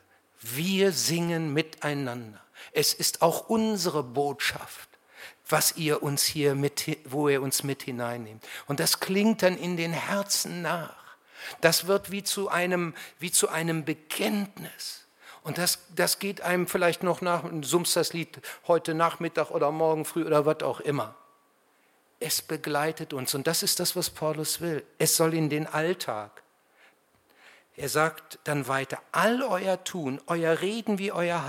wir 0.42 0.92
singen 0.92 1.54
miteinander. 1.54 2.42
Es 2.72 2.94
ist 2.94 3.22
auch 3.22 3.50
unsere 3.50 4.04
Botschaft, 4.04 4.90
was 5.48 5.76
ihr 5.76 6.04
uns 6.04 6.24
hier 6.24 6.56
mit, 6.56 6.98
wo 7.06 7.28
ihr 7.28 7.42
uns 7.42 7.64
mit 7.64 7.84
hineinnehmt. 7.84 8.46
Und 8.68 8.80
das 8.80 9.00
klingt 9.00 9.42
dann 9.42 9.58
in 9.58 9.76
den 9.76 9.92
Herzen 9.92 10.62
nach. 10.62 10.96
Das 11.62 11.88
wird 11.88 12.12
wie 12.12 12.24
zu 12.24 12.50
einem, 12.50 12.94
wie 13.20 13.32
zu 13.32 13.50
einem 13.50 13.84
Bekenntnis. 13.86 15.08
Und 15.44 15.58
das, 15.58 15.80
das 15.96 16.20
geht 16.20 16.42
einem 16.42 16.68
vielleicht 16.68 17.02
noch 17.02 17.22
nach, 17.22 17.44
summst 17.62 17.96
das 17.96 18.14
Lied 18.14 18.40
heute 18.68 18.94
Nachmittag 18.94 19.52
oder 19.52 19.72
morgen 19.72 20.06
früh 20.06 20.26
oder 20.26 20.46
was 20.46 20.64
auch 20.64 20.80
immer 20.80 21.16
es 22.20 22.42
begleitet 22.42 23.14
uns. 23.14 23.34
Und 23.34 23.48
das 23.48 23.64
ist 23.64 23.80
das, 23.80 23.96
was 23.96 24.10
Paulus 24.10 24.62
will. 24.62 24.84
Es 24.98 25.16
soll 25.16 25.34
in 25.34 25.50
den 25.50 25.68
Alltag. 25.68 26.44
Er 27.76 27.88
sagt 27.88 28.40
dann 28.44 28.68
weiter, 28.68 29.02
all 29.14 29.42
euer 29.42 29.82
Tun, 29.86 30.20
euer 30.28 30.60
Reden 30.60 31.00
wie 31.00 31.14
euer 31.14 31.48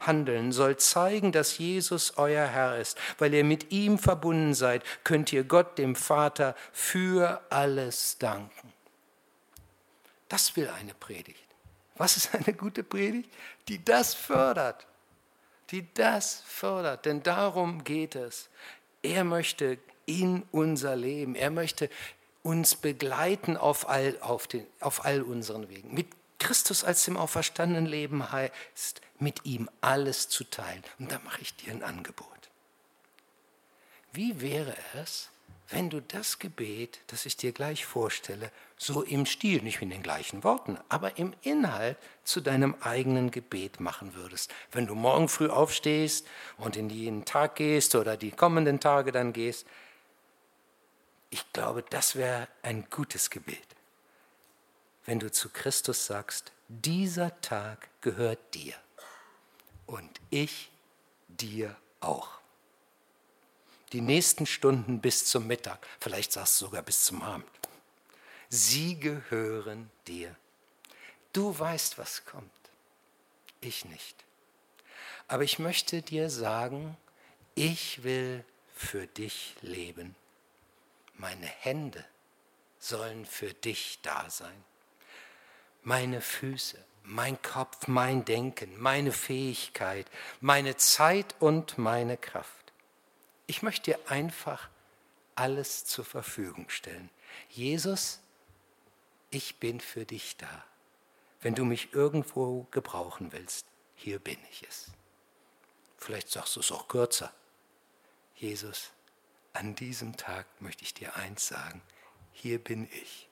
Handeln 0.00 0.50
soll 0.50 0.76
zeigen, 0.76 1.30
dass 1.30 1.58
Jesus 1.58 2.14
euer 2.16 2.46
Herr 2.46 2.78
ist. 2.78 2.98
Weil 3.18 3.32
ihr 3.32 3.44
mit 3.44 3.70
ihm 3.70 3.96
verbunden 3.96 4.54
seid, 4.54 4.82
könnt 5.04 5.32
ihr 5.32 5.44
Gott, 5.44 5.78
dem 5.78 5.94
Vater, 5.94 6.56
für 6.72 7.40
alles 7.48 8.18
danken. 8.18 8.72
Das 10.28 10.56
will 10.56 10.68
eine 10.68 10.94
Predigt. 10.94 11.44
Was 11.94 12.16
ist 12.16 12.34
eine 12.34 12.54
gute 12.54 12.82
Predigt? 12.82 13.30
Die 13.68 13.84
das 13.84 14.14
fördert. 14.14 14.84
Die 15.70 15.86
das 15.94 16.42
fördert. 16.44 17.04
Denn 17.04 17.22
darum 17.22 17.84
geht 17.84 18.16
es. 18.16 18.48
Er 19.02 19.22
möchte 19.22 19.78
in 20.08 20.42
unser 20.50 20.96
Leben. 20.96 21.34
Er 21.34 21.50
möchte 21.50 21.90
uns 22.42 22.74
begleiten 22.74 23.56
auf 23.56 23.88
all, 23.88 24.16
auf, 24.20 24.48
den, 24.48 24.66
auf 24.80 25.04
all 25.04 25.22
unseren 25.22 25.68
Wegen. 25.68 25.92
Mit 25.92 26.08
Christus 26.38 26.82
als 26.82 27.04
dem 27.04 27.16
auferstandenen 27.16 27.86
Leben 27.86 28.32
heißt, 28.32 29.02
mit 29.18 29.44
ihm 29.44 29.68
alles 29.80 30.28
zu 30.28 30.44
teilen. 30.44 30.82
Und 30.98 31.12
da 31.12 31.18
mache 31.24 31.42
ich 31.42 31.54
dir 31.56 31.72
ein 31.72 31.82
Angebot. 31.82 32.26
Wie 34.12 34.40
wäre 34.40 34.74
es, 34.94 35.28
wenn 35.70 35.90
du 35.90 36.00
das 36.00 36.38
Gebet, 36.38 37.00
das 37.08 37.26
ich 37.26 37.36
dir 37.36 37.52
gleich 37.52 37.84
vorstelle, 37.84 38.50
so 38.78 39.02
im 39.02 39.26
Stil, 39.26 39.60
nicht 39.60 39.82
in 39.82 39.90
den 39.90 40.02
gleichen 40.02 40.42
Worten, 40.42 40.78
aber 40.88 41.18
im 41.18 41.34
Inhalt 41.42 41.98
zu 42.24 42.40
deinem 42.40 42.74
eigenen 42.80 43.30
Gebet 43.30 43.78
machen 43.78 44.14
würdest. 44.14 44.54
Wenn 44.72 44.86
du 44.86 44.94
morgen 44.94 45.28
früh 45.28 45.48
aufstehst 45.48 46.26
und 46.56 46.76
in 46.76 46.88
jeden 46.88 47.26
Tag 47.26 47.56
gehst 47.56 47.94
oder 47.94 48.16
die 48.16 48.30
kommenden 48.30 48.80
Tage 48.80 49.12
dann 49.12 49.34
gehst, 49.34 49.66
glaube, 51.58 51.82
das 51.82 52.14
wäre 52.14 52.46
ein 52.62 52.88
gutes 52.88 53.30
Gebet. 53.30 53.66
Wenn 55.04 55.18
du 55.18 55.32
zu 55.32 55.48
Christus 55.48 56.06
sagst, 56.06 56.52
dieser 56.68 57.40
Tag 57.40 57.88
gehört 58.00 58.54
dir 58.54 58.74
und 59.86 60.20
ich 60.30 60.70
dir 61.26 61.74
auch. 61.98 62.38
Die 63.92 64.00
nächsten 64.00 64.46
Stunden 64.46 65.00
bis 65.00 65.26
zum 65.26 65.48
Mittag, 65.48 65.84
vielleicht 65.98 66.30
sagst 66.30 66.60
du 66.60 66.66
sogar 66.66 66.82
bis 66.82 67.04
zum 67.06 67.22
Abend. 67.22 67.50
Sie 68.48 69.00
gehören 69.00 69.90
dir. 70.06 70.36
Du 71.32 71.58
weißt, 71.58 71.98
was 71.98 72.24
kommt. 72.24 72.52
Ich 73.60 73.84
nicht. 73.84 74.14
Aber 75.26 75.42
ich 75.42 75.58
möchte 75.58 76.02
dir 76.02 76.30
sagen, 76.30 76.96
ich 77.56 78.04
will 78.04 78.44
für 78.76 79.08
dich 79.08 79.56
leben. 79.60 80.14
Meine 81.18 81.46
Hände 81.46 82.04
sollen 82.78 83.26
für 83.26 83.52
dich 83.52 83.98
da 84.02 84.30
sein. 84.30 84.64
Meine 85.82 86.20
Füße, 86.20 86.82
mein 87.02 87.40
Kopf, 87.42 87.88
mein 87.88 88.24
Denken, 88.24 88.78
meine 88.80 89.12
Fähigkeit, 89.12 90.06
meine 90.40 90.76
Zeit 90.76 91.34
und 91.40 91.76
meine 91.76 92.16
Kraft. 92.16 92.72
Ich 93.46 93.62
möchte 93.62 93.92
dir 93.92 94.10
einfach 94.10 94.68
alles 95.34 95.84
zur 95.84 96.04
Verfügung 96.04 96.68
stellen. 96.68 97.10
Jesus, 97.48 98.20
ich 99.30 99.56
bin 99.56 99.80
für 99.80 100.04
dich 100.04 100.36
da. 100.36 100.64
Wenn 101.40 101.54
du 101.54 101.64
mich 101.64 101.92
irgendwo 101.94 102.64
gebrauchen 102.70 103.32
willst, 103.32 103.66
hier 103.94 104.18
bin 104.18 104.38
ich 104.50 104.64
es. 104.68 104.90
Vielleicht 105.96 106.30
sagst 106.30 106.56
du 106.56 106.60
es 106.60 106.72
auch 106.72 106.88
kürzer. 106.88 107.32
Jesus, 108.36 108.92
an 109.52 109.74
diesem 109.74 110.16
Tag 110.16 110.46
möchte 110.60 110.84
ich 110.84 110.94
dir 110.94 111.16
eins 111.16 111.48
sagen, 111.48 111.82
hier 112.32 112.62
bin 112.62 112.88
ich, 112.92 113.28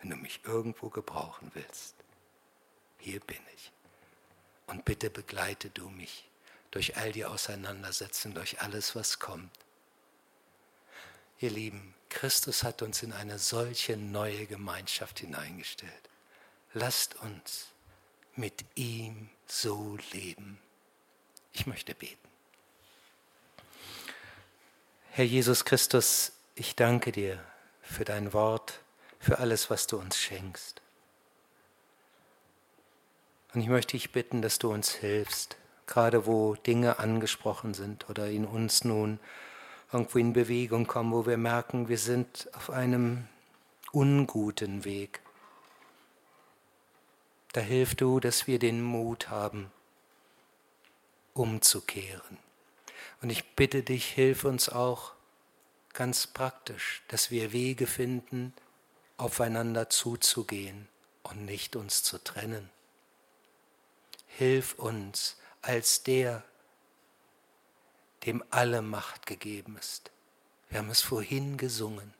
wenn 0.00 0.10
du 0.10 0.16
mich 0.16 0.40
irgendwo 0.44 0.88
gebrauchen 0.88 1.50
willst. 1.54 1.94
Hier 2.98 3.20
bin 3.20 3.40
ich. 3.54 3.72
Und 4.66 4.84
bitte 4.84 5.10
begleite 5.10 5.70
du 5.70 5.88
mich 5.88 6.28
durch 6.70 6.96
all 6.96 7.12
die 7.12 7.24
Auseinandersetzungen, 7.24 8.34
durch 8.34 8.60
alles, 8.60 8.96
was 8.96 9.18
kommt. 9.18 9.50
Ihr 11.38 11.50
Lieben, 11.50 11.94
Christus 12.08 12.62
hat 12.62 12.82
uns 12.82 13.02
in 13.02 13.12
eine 13.12 13.38
solche 13.38 13.96
neue 13.96 14.46
Gemeinschaft 14.46 15.20
hineingestellt. 15.20 16.08
Lasst 16.72 17.16
uns 17.16 17.68
mit 18.34 18.64
ihm 18.74 19.28
so 19.46 19.98
leben. 20.12 20.58
Ich 21.52 21.66
möchte 21.66 21.94
beten. 21.94 22.31
Herr 25.14 25.26
Jesus 25.26 25.66
Christus, 25.66 26.32
ich 26.54 26.74
danke 26.74 27.12
dir 27.12 27.38
für 27.82 28.02
dein 28.02 28.32
Wort, 28.32 28.80
für 29.20 29.40
alles, 29.40 29.68
was 29.68 29.86
du 29.86 29.98
uns 29.98 30.16
schenkst. 30.16 30.80
Und 33.52 33.60
ich 33.60 33.68
möchte 33.68 33.98
dich 33.98 34.10
bitten, 34.12 34.40
dass 34.40 34.58
du 34.58 34.72
uns 34.72 34.90
hilfst, 34.90 35.58
gerade 35.86 36.24
wo 36.24 36.54
Dinge 36.54 36.98
angesprochen 36.98 37.74
sind 37.74 38.08
oder 38.08 38.30
in 38.30 38.46
uns 38.46 38.84
nun 38.84 39.20
irgendwo 39.92 40.16
in 40.16 40.32
Bewegung 40.32 40.86
kommen, 40.86 41.12
wo 41.12 41.26
wir 41.26 41.36
merken, 41.36 41.90
wir 41.90 41.98
sind 41.98 42.48
auf 42.54 42.70
einem 42.70 43.28
unguten 43.92 44.86
Weg. 44.86 45.20
Da 47.52 47.60
hilf 47.60 47.96
du, 47.96 48.18
dass 48.18 48.46
wir 48.46 48.58
den 48.58 48.80
Mut 48.82 49.28
haben, 49.28 49.70
umzukehren 51.34 52.38
und 53.22 53.30
ich 53.30 53.54
bitte 53.54 53.82
dich, 53.82 54.06
hilf 54.06 54.44
uns 54.44 54.68
auch 54.68 55.12
ganz 55.92 56.26
praktisch, 56.26 57.02
dass 57.08 57.30
wir 57.30 57.52
Wege 57.52 57.86
finden, 57.86 58.52
aufeinander 59.16 59.88
zuzugehen 59.88 60.88
und 61.22 61.44
nicht 61.44 61.76
uns 61.76 62.02
zu 62.02 62.18
trennen. 62.18 62.68
Hilf 64.26 64.74
uns 64.74 65.36
als 65.60 66.02
der, 66.02 66.42
dem 68.26 68.42
alle 68.50 68.82
Macht 68.82 69.26
gegeben 69.26 69.76
ist. 69.76 70.10
Wir 70.68 70.80
haben 70.80 70.90
es 70.90 71.02
vorhin 71.02 71.56
gesungen. 71.56 72.14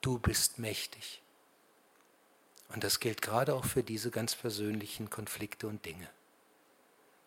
Du 0.00 0.18
bist 0.18 0.58
mächtig. 0.58 1.22
Und 2.70 2.82
das 2.82 3.00
gilt 3.00 3.22
gerade 3.22 3.54
auch 3.54 3.66
für 3.66 3.82
diese 3.82 4.10
ganz 4.10 4.34
persönlichen 4.34 5.10
Konflikte 5.10 5.68
und 5.68 5.84
Dinge. 5.84 6.08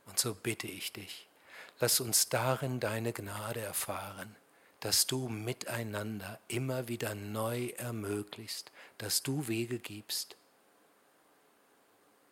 Und 0.08 0.20
so 0.20 0.34
bitte 0.34 0.68
ich 0.68 0.92
dich, 0.92 1.28
Lass 1.80 2.00
uns 2.00 2.30
darin 2.30 2.80
deine 2.80 3.12
Gnade 3.12 3.60
erfahren, 3.60 4.36
dass 4.80 5.08
du 5.08 5.28
miteinander 5.28 6.40
immer 6.48 6.88
wieder 6.88 7.16
neu 7.16 7.70
ermöglichst, 7.78 8.72
dass 8.98 9.24
du 9.24 9.48
Wege 9.48 9.80
gibst, 9.80 10.38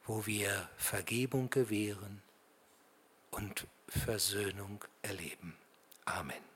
wo 0.06 0.26
wir 0.26 0.70
Vergebung 0.78 1.50
gewähren 1.50 2.22
und 3.32 3.68
Versöhnung 3.88 4.84
erleben. 5.02 5.58
Amen. 6.06 6.53